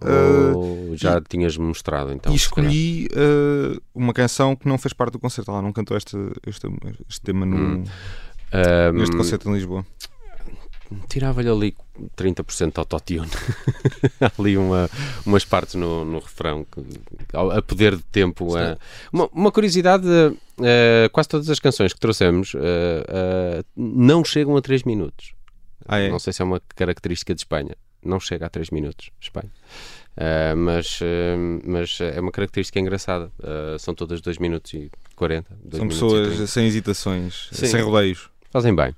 Ou 0.58 0.98
já 0.98 1.22
tinhas 1.22 1.56
mostrado 1.58 2.12
então. 2.12 2.34
e 2.34 2.36
escolhi 2.36 3.08
eh, 3.14 3.80
uma 3.94 4.12
canção 4.14 4.56
que 4.56 4.68
não 4.68 4.78
fez 4.80 4.94
parte 4.94 5.14
do 5.14 5.20
concerto. 5.20 5.52
Ela 5.52 5.62
não 5.62 5.72
cantou 5.72 5.96
este, 5.96 6.18
este, 6.48 6.68
este 7.08 7.22
tema 7.22 7.46
no, 7.46 7.58
Hum. 7.62 7.84
Neste 8.94 9.16
concerto 9.16 9.50
em 9.50 9.54
Lisboa. 9.54 9.86
Tirava-lhe 11.10 11.50
ali 11.50 11.76
30% 12.18 12.74
de 12.74 12.80
autotune. 12.80 13.30
ali 14.38 14.58
uma, 14.58 14.90
umas 15.26 15.46
partes 15.46 15.76
no, 15.76 16.04
no 16.06 16.20
refrão 16.20 16.66
que, 16.66 16.82
a 17.34 17.62
poder 17.62 17.96
de 17.96 18.04
tempo. 18.04 18.58
eh, 18.58 18.78
uma, 19.12 19.30
uma 19.34 19.52
curiosidade: 19.52 20.08
eh, 20.62 21.10
quase 21.12 21.30
todas 21.30 21.50
as 21.50 21.60
canções 21.60 21.94
que 21.94 22.00
trouxemos 22.00 22.54
eh, 22.56 23.06
eh, 23.08 23.64
não 23.76 24.24
chegam 24.24 24.56
a 24.58 24.62
3 24.62 24.84
minutos. 24.84 25.34
Ah, 25.88 26.00
é? 26.00 26.10
Não 26.10 26.20
sei 26.20 26.32
se 26.34 26.42
é 26.42 26.46
uma 26.46 26.62
característica 26.76 27.34
de 27.34 27.42
Espanha. 27.42 27.76
Não 28.04 28.20
chega 28.20 28.46
a 28.46 28.50
3 28.50 28.70
minutos, 28.72 29.10
Espanha. 29.20 29.52
Mas, 30.58 31.00
mas 31.66 32.00
é 32.02 32.20
uma 32.20 32.32
característica 32.32 32.80
engraçada. 32.80 33.32
São 33.80 33.94
todas 33.96 34.22
2 34.22 34.38
minutos 34.40 34.74
e 34.74 34.92
40. 35.16 35.48
dois 35.64 35.80
São 35.80 35.88
pessoas 35.88 36.28
30. 36.30 36.48
sem 36.48 36.66
hesitações, 36.68 37.50
Sim. 37.52 37.68
sem 37.68 37.82
rodeios. 37.82 38.30
Fazem 38.52 38.76
bem. 38.76 38.94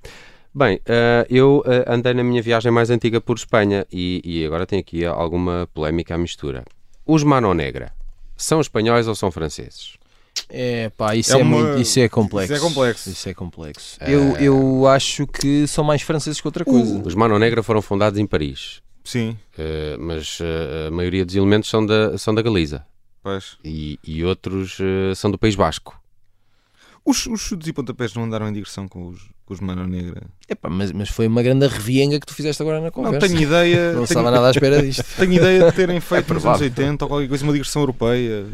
Bem, 0.55 0.79
ah, 0.87 1.25
eu 1.29 1.63
ah, 1.65 1.93
andei 1.95 2.13
na 2.13 2.23
minha 2.23 2.41
viagem 2.41 2.71
mais 2.71 2.89
antiga 2.89 3.19
por 3.19 3.37
Espanha 3.37 3.85
e, 3.91 4.21
e 4.23 4.45
agora 4.45 4.65
tem 4.67 4.79
aqui 4.79 5.03
alguma 5.05 5.67
polémica 5.73 6.13
à 6.15 6.17
mistura. 6.17 6.63
Os 7.05 7.23
Mano 7.23 7.53
Negra 7.53 7.91
são 8.37 8.61
espanhóis 8.61 9.07
ou 9.07 9.15
são 9.15 9.31
franceses? 9.31 9.97
É 10.49 10.89
pá, 10.89 11.15
isso 11.15 11.35
É 11.35 11.39
é, 11.39 11.43
uma- 11.43 11.57
muito, 11.63 11.81
isso 11.81 11.99
é 11.99 12.07
complexo. 12.09 12.53
isso 12.53 12.63
é 12.65 12.67
complexo. 12.69 13.09
Isso 13.09 13.29
é 13.29 13.33
complexo. 13.33 13.97
Eu, 14.01 14.35
eu 14.37 14.87
acho 14.87 15.25
que 15.27 15.67
são 15.67 15.83
mais 15.83 16.01
franceses 16.01 16.39
que 16.39 16.47
outra 16.47 16.63
coisa. 16.65 17.01
Os 17.05 17.15
Mano 17.15 17.37
Negra 17.39 17.63
foram 17.63 17.81
fundados 17.81 18.19
em 18.19 18.25
Paris, 18.27 18.81
Sim, 19.03 19.37
ah, 19.57 19.97
mas 19.99 20.39
ah, 20.41 20.87
a 20.87 20.91
maioria 20.91 21.25
dos 21.25 21.35
elementos 21.35 21.69
são 21.69 21.85
da, 21.85 22.17
são 22.17 22.33
da 22.33 22.41
Galiza 22.43 22.85
pois. 23.23 23.57
e, 23.63 23.99
e 24.03 24.23
outros 24.23 24.77
são 25.15 25.31
do 25.31 25.37
País 25.37 25.55
Basco. 25.55 25.99
Os, 27.05 27.25
os 27.25 27.41
chutes 27.41 27.67
e 27.67 27.73
pontapés 27.73 28.13
não 28.13 28.23
andaram 28.23 28.47
em 28.47 28.53
digressão 28.53 28.87
com 28.87 29.07
os, 29.07 29.19
com 29.53 29.55
os 29.55 29.59
Mano 29.61 29.87
Negra. 29.87 30.23
Epá, 30.49 30.69
mas, 30.69 30.91
mas 30.91 31.09
foi 31.09 31.27
uma 31.27 31.41
grande 31.41 31.67
revienga 31.67 32.19
que 32.19 32.25
tu 32.25 32.33
fizeste 32.33 32.61
agora 32.61 32.77
na 32.79 32.85
Não 32.85 32.91
conversa. 32.91 33.27
tenho 33.27 33.39
ideia. 33.41 33.87
Não 33.93 33.93
tenho, 33.93 34.03
estava 34.03 34.31
nada 34.31 34.47
à 34.47 34.51
espera 34.51 34.81
disto. 34.81 35.03
tenho 35.17 35.33
ideia 35.33 35.65
de 35.65 35.71
terem 35.75 35.99
feito 35.99 36.33
nos 36.33 36.43
anos 36.45 36.57
provável. 36.59 36.65
80 36.67 37.05
ou 37.05 37.09
qualquer 37.09 37.27
coisa, 37.29 37.43
uma 37.43 37.53
digressão 37.53 37.81
europeia. 37.83 38.45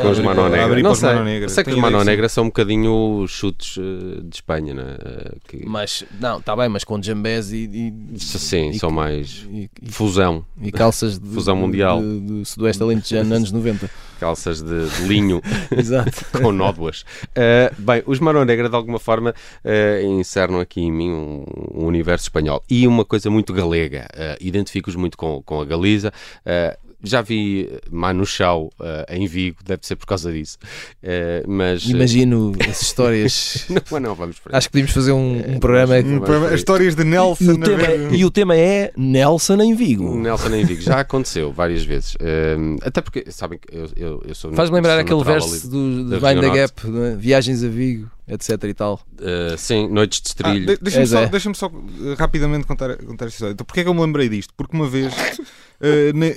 Com 0.00 0.10
os 0.10 0.18
Mano 0.20 0.48
Negra. 0.48 0.82
Não 0.82 0.94
sei, 0.94 1.08
Mano 1.08 1.24
Negra. 1.24 1.48
sei 1.48 1.64
que 1.64 1.70
os 1.70 1.76
Mano 1.76 2.04
Negra 2.04 2.28
são 2.28 2.44
um 2.44 2.48
bocadinho 2.48 3.18
os 3.22 3.30
chutes 3.30 3.78
ah, 3.78 4.20
de 4.22 4.34
Espanha, 4.36 4.74
né? 4.74 4.96
Ah, 5.04 5.32
que, 5.48 5.64
Mas, 5.66 6.04
não, 6.20 6.38
está 6.38 6.54
bem, 6.54 6.68
mas 6.68 6.84
com 6.84 7.02
jambés 7.02 7.52
e, 7.52 7.92
e, 8.14 8.18
sim, 8.18 8.70
e- 8.70 8.78
são 8.78 8.90
mais 8.90 9.46
e, 9.50 9.68
e- 9.82 9.90
fusão. 9.90 10.44
e 10.60 10.70
calças 10.70 11.18
de, 11.18 11.28
Fusão 11.28 11.56
mundial. 11.56 12.00
de- 12.00 12.20
do 12.20 12.44
Sudoeste 12.44 12.82
Alentejano, 12.82 13.34
anos 13.34 13.50
90. 13.50 13.90
calças 14.20 14.62
de, 14.62 14.88
de 14.88 15.02
linho 15.08 15.42
Exato. 15.76 16.26
com 16.40 16.52
nódoas. 16.52 17.04
Uh, 17.30 17.74
bem, 17.78 18.02
os 18.06 18.20
Mano 18.20 18.44
Negra 18.44 18.68
de 18.68 18.76
alguma 18.76 18.98
forma 19.00 19.30
uh, 19.64 20.01
incernam 20.04 20.60
aqui 20.60 20.80
em 20.80 20.92
mim 20.92 21.10
um, 21.10 21.44
um 21.74 21.86
universo 21.86 22.24
espanhol 22.24 22.62
e 22.68 22.86
uma 22.86 23.04
coisa 23.04 23.30
muito 23.30 23.52
galega. 23.52 24.08
Uh, 24.14 24.36
Identifico-os 24.40 24.96
muito 24.96 25.16
com, 25.16 25.42
com 25.42 25.60
a 25.60 25.64
Galiza. 25.64 26.12
Uh, 26.46 26.91
já 27.02 27.20
vi 27.22 27.68
Manu 27.90 28.24
Chao 28.26 28.66
uh, 28.80 29.04
em 29.08 29.26
Vigo, 29.26 29.58
deve 29.64 29.86
ser 29.86 29.96
por 29.96 30.06
causa 30.06 30.32
disso. 30.32 30.58
Uh, 31.02 31.48
mas. 31.50 31.84
Imagino 31.84 32.52
as 32.68 32.82
histórias. 32.82 33.66
Não, 33.90 34.00
não, 34.00 34.14
vamos 34.14 34.38
para 34.38 34.56
Acho 34.56 34.68
que 34.68 34.72
podíamos 34.72 34.92
fazer 34.92 35.12
um, 35.12 35.54
um 35.54 35.58
programa. 35.58 35.96
Um 35.98 36.18
programa- 36.20 36.48
as 36.48 36.54
histórias 36.54 36.94
de 36.94 37.04
Nelson. 37.04 37.44
E 37.44 37.50
o, 37.50 37.58
tema, 37.58 37.82
e 38.16 38.24
o 38.24 38.30
tema 38.30 38.56
é 38.56 38.92
Nelson 38.96 39.60
em 39.62 39.74
Vigo. 39.74 40.14
Nelson 40.16 40.54
em 40.54 40.64
Vigo 40.64 40.80
já 40.80 41.00
aconteceu 41.00 41.52
várias 41.52 41.84
vezes. 41.84 42.14
Uh, 42.14 42.76
até 42.82 43.00
porque, 43.00 43.24
sabem 43.30 43.58
que 43.58 43.76
eu, 43.76 43.88
eu, 43.96 44.22
eu 44.26 44.34
sou. 44.34 44.52
Faz-me 44.52 44.76
lembrar 44.76 44.92
sou 44.94 45.00
aquele 45.00 45.24
verso 45.24 45.48
ali. 45.54 45.60
do, 45.70 46.04
do 46.04 46.20
da 46.20 46.28
Região 46.28 46.54
Gap, 46.54 46.86
não 46.88 47.04
é? 47.04 47.16
Viagens 47.16 47.62
a 47.64 47.68
Vigo, 47.68 48.10
etc 48.28 48.64
e 48.64 48.74
tal. 48.74 49.00
Uh, 49.20 49.56
sim, 49.56 49.88
Noites 49.88 50.20
de 50.20 50.28
Ah, 50.42 50.48
Estrilho. 50.48 50.66
de- 50.66 50.82
Deixa-me 50.82 51.06
só, 51.06 51.20
é. 51.20 51.26
deixa 51.28 51.54
só 51.54 51.66
uh, 51.68 52.14
rapidamente 52.18 52.66
contar, 52.66 52.96
contar 52.98 53.26
esta 53.26 53.34
história. 53.36 53.52
Então, 53.52 53.64
porquê 53.66 53.80
é 53.80 53.82
que 53.84 53.88
eu 53.88 53.94
me 53.94 54.00
lembrei 54.00 54.28
disto? 54.28 54.52
Porque 54.56 54.76
uma 54.76 54.88
vez, 54.88 55.12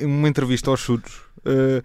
numa 0.07 0.27
entrevista 0.27 0.69
aos 0.69 0.79
chutos, 0.79 1.13
uh, 1.45 1.81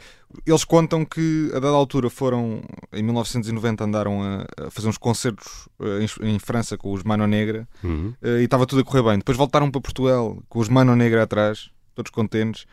eles 0.46 0.64
contam 0.64 1.04
que 1.04 1.48
a 1.54 1.58
dada 1.58 1.74
altura 1.74 2.08
foram, 2.08 2.62
em 2.92 3.02
1990, 3.02 3.84
andaram 3.84 4.22
a, 4.22 4.46
a 4.66 4.70
fazer 4.70 4.88
uns 4.88 4.96
concertos 4.98 5.68
uh, 5.78 6.00
em, 6.22 6.34
em 6.34 6.38
França 6.38 6.78
com 6.78 6.92
os 6.92 7.02
Mano 7.02 7.26
Negra 7.26 7.68
Uhum. 7.84 8.14
uh, 8.22 8.38
e 8.40 8.44
estava 8.44 8.66
tudo 8.66 8.80
a 8.80 8.84
correr 8.84 9.02
bem. 9.02 9.18
Depois 9.18 9.36
voltaram 9.36 9.70
para 9.70 9.80
Portugal 9.80 10.38
com 10.48 10.58
os 10.58 10.68
Mano 10.68 10.94
Negra 10.96 11.22
atrás, 11.24 11.70
todos 11.94 12.10
contentes. 12.10 12.64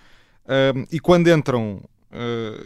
E 0.89 0.99
quando 1.01 1.27
entram, 1.29 1.81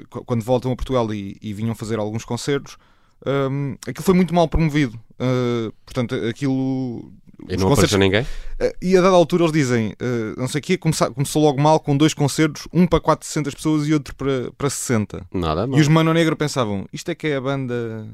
qu- 0.10 0.24
quando 0.24 0.44
voltam 0.44 0.72
a 0.72 0.76
Portugal 0.76 1.12
e, 1.12 1.36
e 1.42 1.52
vinham 1.52 1.74
fazer 1.74 1.98
alguns 1.98 2.24
concertos, 2.24 2.78
um, 3.26 3.76
aquilo 3.88 4.04
foi 4.04 4.14
muito 4.14 4.36
mal 4.36 4.48
promovido. 4.48 5.00
Uh, 5.20 5.72
portanto, 5.86 6.14
aquilo. 6.30 7.12
E 7.50 7.58
não 7.58 7.70
concertos- 7.70 7.94
apareceu 7.96 8.00
ninguém? 8.00 8.22
Uh, 8.22 8.74
e 8.82 8.96
a 8.98 9.02
dada 9.02 9.16
altura 9.16 9.44
eles 9.44 9.54
dizem, 9.54 9.92
uh, 9.94 10.40
não 10.40 10.48
sei 10.48 10.60
o 10.60 10.62
quê, 10.62 10.78
começou 10.78 11.42
logo 11.44 11.62
mal 11.62 11.80
com 11.80 11.96
dois 11.98 12.14
concertos, 12.14 12.68
um 12.72 12.86
para 12.88 13.00
400 13.00 13.54
pessoas 13.56 13.88
e 13.88 13.94
outro 13.94 14.16
para, 14.16 14.52
para 14.58 14.70
60. 14.70 15.26
Nada, 15.34 15.68
E 15.72 15.80
os 15.82 15.88
Mano 15.88 16.14
Negro 16.14 16.36
pensavam, 16.36 16.86
isto 16.94 17.10
é 17.10 17.16
que 17.16 17.28
é 17.28 17.36
a 17.36 17.42
banda, 17.42 18.08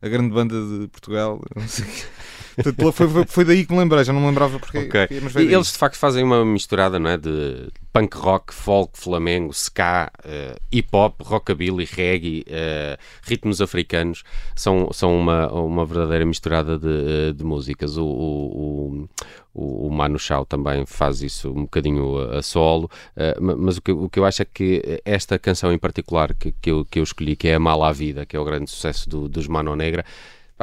a 0.00 0.08
grande 0.08 0.32
banda 0.32 0.54
de 0.54 0.88
Portugal. 0.88 1.40
não 1.56 1.66
sei 1.68 1.84
o 1.84 1.88
quê. 1.88 2.02
Foi, 2.92 2.92
foi, 3.08 3.24
foi 3.26 3.44
daí 3.44 3.64
que 3.66 3.72
me 3.72 3.78
lembrei, 3.78 4.02
já 4.04 4.12
não 4.12 4.20
me 4.20 4.26
lembrava 4.26 4.58
porque. 4.58 4.78
Ok. 4.78 5.06
porque- 5.06 5.20
mas 5.22 5.34
E 5.36 5.52
eles 5.52 5.72
de 5.72 5.78
facto 5.78 5.96
fazem 5.96 6.24
uma 6.24 6.44
misturada 6.44 6.98
não 6.98 7.08
é? 7.10 7.16
de 7.16 7.68
punk 7.92 8.16
rock, 8.16 8.52
folk, 8.54 8.98
flamengo, 8.98 9.52
ska, 9.52 10.10
eh, 10.24 10.56
hip 10.72 10.88
hop, 10.92 11.20
rockabilly, 11.22 11.84
reggae, 11.90 12.44
eh, 12.48 12.98
ritmos 13.22 13.60
africanos. 13.60 14.22
São, 14.54 14.90
são 14.92 15.16
uma, 15.18 15.50
uma 15.52 15.84
verdadeira 15.84 16.24
misturada 16.24 16.78
de, 16.78 16.88
eh, 16.88 17.32
de 17.32 17.44
músicas. 17.44 17.96
O, 17.96 18.04
o, 18.04 19.08
o, 19.54 19.86
o 19.88 19.90
Manu 19.92 20.18
Chao 20.18 20.44
também 20.44 20.84
faz 20.86 21.22
isso 21.22 21.50
um 21.50 21.62
bocadinho 21.62 22.18
a, 22.18 22.38
a 22.38 22.42
solo. 22.42 22.90
ma- 23.40 23.56
mas 23.56 23.76
o 23.78 23.82
que, 23.82 23.92
o 23.92 24.08
que 24.08 24.18
eu 24.18 24.24
acho 24.24 24.42
é 24.42 24.44
que 24.44 25.00
esta 25.04 25.38
canção 25.38 25.72
em 25.72 25.78
particular 25.78 26.34
que, 26.34 26.52
que, 26.60 26.70
eu, 26.70 26.84
que 26.84 26.98
eu 26.98 27.02
escolhi, 27.02 27.34
que 27.36 27.48
é 27.48 27.54
A 27.54 27.58
Mala 27.60 27.88
à 27.88 27.92
Vida, 27.92 28.24
que 28.26 28.36
é 28.36 28.40
o 28.40 28.44
grande 28.44 28.70
sucesso 28.70 29.08
do- 29.08 29.28
dos 29.28 29.46
Mano 29.48 29.74
Negra. 29.74 30.04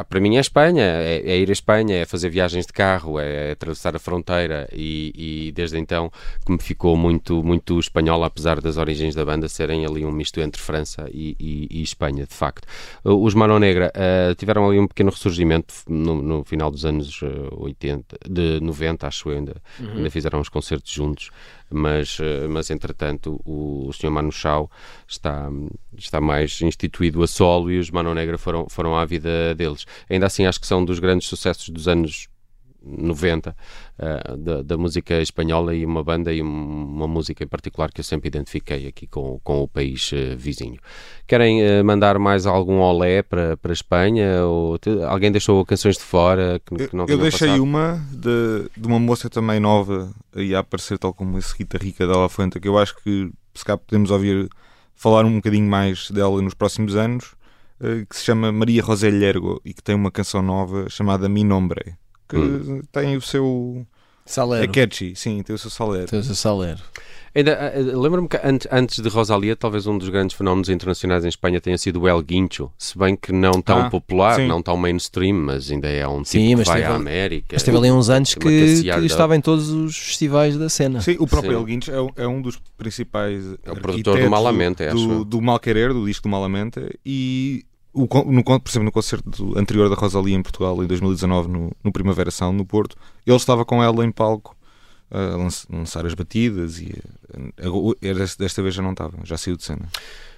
Para 0.04 0.20
mim 0.20 0.36
é 0.36 0.40
Espanha, 0.42 0.84
é, 0.84 1.22
é 1.26 1.38
ir 1.40 1.50
à 1.50 1.54
Espanha, 1.54 1.96
é 1.96 2.06
fazer 2.06 2.30
viagens 2.30 2.66
de 2.66 2.74
carro, 2.74 3.18
é 3.20 3.52
atravessar 3.52 3.96
a 3.96 4.00
fronteira 4.00 4.68
e, 4.74 5.48
e 5.48 5.52
desde 5.54 5.78
então 5.78 6.12
que 6.46 6.52
me 6.52 6.60
ficou 6.60 6.98
muito, 6.98 7.42
muito 7.44 7.80
espanhol, 7.80 8.24
apesar 8.24 8.60
das 8.60 8.76
origens 8.78 9.16
da 9.16 9.24
banda 9.24 9.48
serem 9.48 9.86
ali 9.86 10.06
um 10.06 10.12
misto 10.12 10.42
entre 10.42 10.62
França 10.62 11.08
e, 11.14 11.36
e- 11.40 11.68
e 11.80 11.82
Espanha, 11.82 12.26
de 12.26 12.34
facto. 12.34 12.68
Os 13.04 13.34
Mano 13.34 13.58
Negra 13.58 13.92
eh, 13.96 14.34
tiveram 14.38 14.68
ali 14.70 14.80
um 14.80 14.88
pequeno 14.88 15.12
ressurgimento 15.12 15.74
no, 15.88 16.22
no 16.22 16.44
final 16.44 16.70
dos 16.70 16.84
anos 16.86 17.22
eh, 17.24 17.28
80, 17.58 18.18
de 18.30 18.60
90, 18.60 19.08
acho 19.08 19.30
eu, 19.30 19.38
ainda, 19.38 19.56
ainda 19.80 20.10
fizeram 20.10 20.40
uns 20.40 20.50
concertos 20.50 20.92
juntos, 20.92 21.30
mas, 21.76 22.18
eh, 22.22 22.48
mas 22.48 22.70
entretanto 22.70 23.42
o, 23.46 23.88
o 23.90 23.94
Sr. 23.94 24.10
Manu 24.10 24.32
Chao 24.32 24.72
está, 25.08 25.50
está 25.98 26.22
mais 26.22 26.62
instituído 26.62 27.22
a 27.22 27.28
solo 27.28 27.72
e 27.72 27.78
os 27.78 27.92
Mano 27.92 28.14
Negra 28.14 28.38
foram, 28.38 28.68
foram 28.70 28.96
à 28.96 29.06
vida 29.06 29.54
deles. 29.56 29.86
Ainda 30.10 30.26
assim, 30.26 30.46
acho 30.46 30.60
que 30.60 30.68
são 30.68 30.84
dos 30.84 31.00
grandes 31.00 31.28
sucessos 31.28 31.70
dos 31.70 31.88
anos 31.88 32.30
90 32.86 33.56
eh, 33.98 34.36
da, 34.38 34.62
da 34.62 34.78
música 34.78 35.22
espanhola 35.22 35.74
e 35.74 35.86
uma 35.86 36.04
banda 36.04 36.32
e 36.34 36.42
um- 36.42 36.46
uma 36.96 37.08
música 37.08 37.44
em 37.44 37.48
particular 37.48 37.92
que 37.92 38.00
eu 38.02 38.04
sempre 38.04 38.28
identifiquei 38.28 38.88
aqui 38.88 39.08
com, 39.08 39.40
com 39.44 39.62
o 39.64 39.68
país 39.68 40.12
eh, 40.14 40.36
vizinho. 40.36 40.80
Querem 41.28 41.62
eh, 41.64 41.82
mandar 41.84 42.20
mais 42.20 42.46
algum 42.46 42.80
olé 42.80 43.24
para, 43.24 43.58
para 43.58 43.72
a 43.72 43.74
Espanha? 43.74 44.46
Ou 44.46 44.78
te- 44.78 45.02
alguém 45.04 45.32
deixou 45.32 45.66
canções 45.66 45.98
de 45.98 46.04
fora 46.04 46.62
que, 46.66 46.74
Eu, 46.84 46.90
que 46.90 46.96
não 46.96 47.06
eu 47.08 47.18
deixei 47.18 47.48
passado? 47.48 47.64
uma 47.64 48.02
de, 48.12 48.70
de 48.78 48.88
uma 48.88 49.00
moça 49.00 49.30
também 49.30 49.60
nova 49.60 50.14
aí 50.36 50.54
a 50.54 50.60
aparecer, 50.60 50.98
tal 51.00 51.14
como 51.14 51.38
esse 51.38 51.56
Rita 51.58 51.78
Rica 51.78 52.06
da 52.06 52.18
La 52.18 52.30
Fuente, 52.30 52.60
que 52.60 52.68
eu 52.68 52.78
acho 52.78 52.96
que 53.04 53.32
se 53.54 53.66
cá 53.66 53.78
podemos 53.78 54.12
ouvir 54.12 54.48
falar 54.94 55.26
um 55.26 55.36
bocadinho 55.36 55.68
mais 55.70 56.10
dela 56.12 56.42
nos 56.42 56.54
próximos 56.54 56.96
anos, 56.96 57.34
que 58.10 58.16
se 58.16 58.24
chama 58.24 58.52
Maria 58.52 58.82
José 58.82 59.10
Llergo 59.10 59.62
e 59.66 59.74
que 59.74 59.84
tem 59.84 59.94
uma 59.96 60.10
canção 60.10 60.42
nova 60.42 60.90
chamada 60.90 61.28
Mi 61.28 61.44
Nombre, 61.44 61.94
que 62.28 62.38
Hum. 62.38 62.82
tem 62.92 63.16
o 63.16 63.22
seu. 63.22 63.86
É 64.28 64.30
Salero. 64.30 64.72
catchy, 64.72 65.16
sim, 65.16 65.44
tem 65.44 65.56
o 65.56 65.60
seu 65.60 65.70
salero. 65.70 66.08
Tens 66.08 66.28
o 66.28 66.36
Salero. 66.36 66.80
Ainda, 67.36 67.52
eh, 67.52 67.80
Lembro-me 67.80 68.28
que 68.28 68.40
antes, 68.44 68.68
antes 68.72 69.00
de 69.00 69.08
Rosalia, 69.08 69.56
talvez 69.56 69.86
um 69.86 70.00
dos 70.00 70.10
grandes 70.10 70.36
fenómenos 70.36 70.68
internacionais 70.68 71.24
em 71.24 71.28
Espanha 71.28 71.62
tenha 71.62 71.78
sido 71.78 72.02
o 72.02 72.08
El 72.08 72.24
Guincho, 72.24 72.72
se 72.76 72.98
bem 72.98 73.16
que 73.16 73.32
não 73.32 73.62
tão 73.62 73.82
Ah, 73.82 73.90
popular, 73.92 74.38
sim. 74.38 74.48
não 74.48 74.64
tão 74.64 74.76
mainstream, 74.78 75.36
mas 75.36 75.70
ainda 75.70 75.88
é 75.90 76.08
um 76.08 76.24
tipo 76.24 76.30
Sim, 76.30 76.48
que 76.48 76.56
mas 76.56 76.68
vai 76.68 76.82
teve- 76.82 76.92
à 76.92 76.96
América. 76.96 77.48
Mas 77.52 77.62
teve 77.62 77.78
ali 77.78 77.92
uns 77.92 78.10
anos 78.10 78.34
que, 78.34 78.40
que 78.82 79.06
estava 79.06 79.36
em 79.36 79.42
todos 79.42 79.70
os 79.70 79.96
festivais 79.96 80.58
da 80.58 80.70
cena. 80.70 81.02
Sim, 81.02 81.18
o 81.20 81.28
próprio 81.28 81.52
Sim. 81.52 81.58
El 81.60 81.66
Guincho 81.66 81.92
é, 81.92 82.02
um- 82.02 82.10
é 82.16 82.28
um 82.28 82.42
dos 82.42 82.58
principais 82.78 83.44
É 83.64 83.72
o 83.72 83.76
produtor 83.76 84.20
do 84.20 84.28
Malamente, 84.30 84.82
acho 84.84 84.98
eu. 84.98 85.08
do, 85.20 85.26
do 85.26 85.42
Malquerer, 85.42 85.94
do 85.94 86.04
disco 86.04 86.24
do 86.24 86.30
Malamente, 86.32 86.80
e 87.06 87.64
o, 87.96 88.32
no, 88.32 88.44
por 88.44 88.70
exemplo, 88.70 88.84
no 88.86 88.92
concerto 88.92 89.58
anterior 89.58 89.90
da 89.90 89.96
Rosalia 89.96 90.36
em 90.36 90.42
Portugal, 90.44 90.84
em 90.84 90.88
2019, 90.88 91.48
no, 91.48 91.72
no 91.84 91.92
Primavera 91.92 92.30
Sound, 92.32 92.58
no 92.58 92.66
Porto, 92.66 92.96
ele 93.26 93.36
estava 93.38 93.64
com 93.66 93.82
ela 93.82 94.06
em 94.06 94.12
palco 94.12 94.56
a 95.12 95.38
lanç- 95.38 95.66
lançar 95.72 96.06
as 96.06 96.14
batidas 96.14 96.80
e 96.80 96.92
a- 97.62 97.68
a- 97.68 98.14
desta- 98.14 98.44
desta 98.44 98.62
vez 98.62 98.74
já 98.76 98.82
não 98.82 98.92
estava, 98.92 99.14
já 99.24 99.38
saiu 99.38 99.56
de 99.56 99.64
cena. 99.64 99.88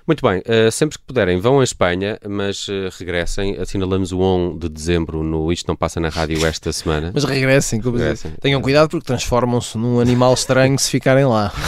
Muito 0.05 0.21
bem, 0.25 0.41
eh, 0.45 0.71
sempre 0.71 0.97
que 0.97 1.03
puderem, 1.03 1.37
vão 1.39 1.59
à 1.59 1.63
Espanha, 1.65 2.17
mas 2.29 2.67
eh, 2.69 2.89
regressem. 2.97 3.57
Assinalamos 3.57 4.13
o 4.13 4.19
1 4.21 4.57
de 4.57 4.69
dezembro 4.69 5.21
no 5.21 5.51
Isto 5.51 5.67
Não 5.67 5.75
Passa 5.75 5.99
na 5.99 6.07
Rádio 6.07 6.45
esta 6.45 6.71
semana. 6.71 7.11
Mas 7.15 7.25
regressem, 7.25 7.81
como 7.81 7.93
dizer, 7.97 8.11
Regressem. 8.11 8.31
tenham 8.39 8.61
cuidado 8.61 8.89
porque 8.89 9.05
transformam-se 9.05 9.77
num 9.77 9.99
animal 9.99 10.33
estranho 10.33 10.79
se 10.79 10.89
ficarem 10.91 11.25
lá. 11.25 11.51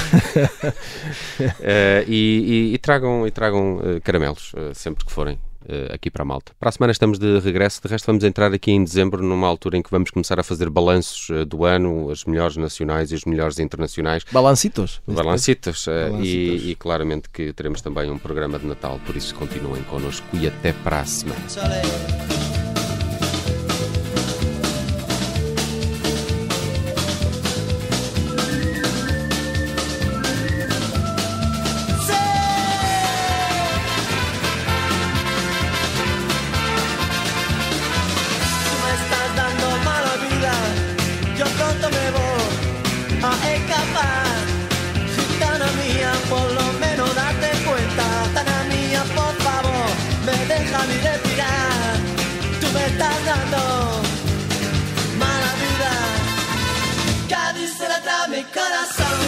Eh, 1.61 2.05
e, 2.07 2.69
e- 2.71 2.73
e 2.73 2.77
tragam, 2.77 3.25
e 3.27 3.31
tragam 3.31 3.79
caramelos, 4.03 4.51
sempre 4.73 5.05
que 5.05 5.11
forem. 5.11 5.37
Eh, 5.67 5.91
aqui 5.93 6.09
para 6.09 6.23
a 6.23 6.25
Malta. 6.25 6.51
Para 6.59 6.69
a 6.69 6.71
semana 6.71 6.91
estamos 6.91 7.19
de 7.19 7.39
regresso, 7.39 7.81
de 7.81 7.87
resto 7.87 8.05
vamos 8.05 8.23
entrar 8.23 8.53
aqui 8.53 8.71
em 8.71 8.83
dezembro, 8.83 9.23
numa 9.23 9.47
altura 9.47 9.77
em 9.77 9.81
que 9.81 9.91
vamos 9.91 10.09
começar 10.11 10.39
a 10.39 10.43
fazer 10.43 10.69
balanços 10.69 11.29
eh, 11.29 11.45
do 11.45 11.65
ano, 11.65 12.09
as 12.09 12.25
melhores 12.25 12.57
nacionais 12.57 13.11
e 13.11 13.15
os 13.15 13.25
melhores 13.25 13.59
internacionais. 13.59 14.23
Balancitos. 14.31 15.01
Balancitos, 15.07 15.87
eh, 15.87 16.09
Balancitos. 16.09 16.63
E, 16.63 16.71
e 16.71 16.75
claramente 16.75 17.29
que 17.29 17.53
teremos 17.53 17.81
também 17.81 18.09
um 18.09 18.17
programa 18.17 18.57
de 18.57 18.65
Natal, 18.65 18.99
por 19.05 19.15
isso 19.15 19.35
continuem 19.35 19.83
connosco 19.83 20.25
e 20.33 20.47
até 20.47 20.73
para 20.73 21.01
a 21.01 21.05
semana. 21.05 22.48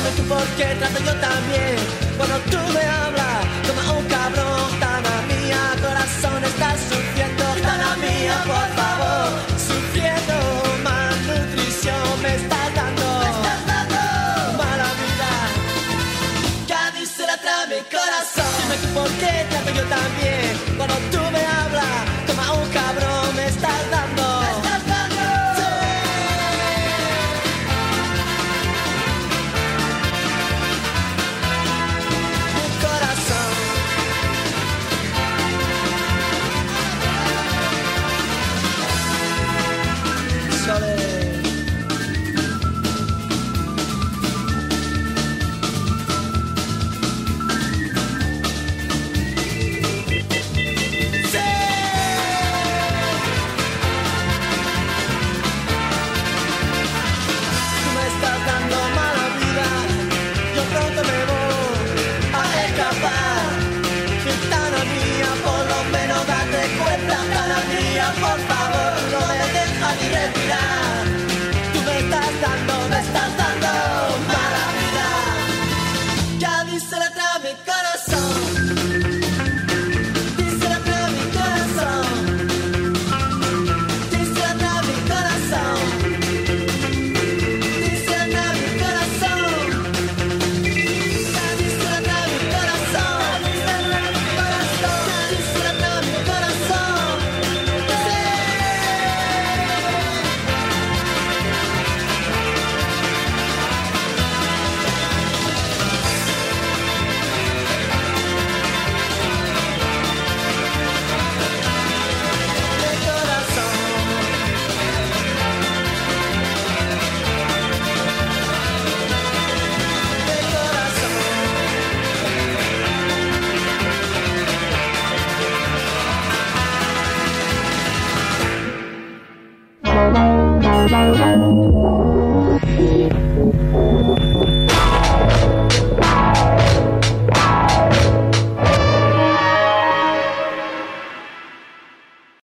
Dime 0.02 0.16
tú 0.16 0.24
por 0.24 0.43
qué 0.58 0.74
trato 0.80 0.97
yo 1.06 1.14
también. 1.20 1.76
Cuando 2.18 2.36
tú 2.49 2.58
me 2.74 2.84
hablas 2.84 3.11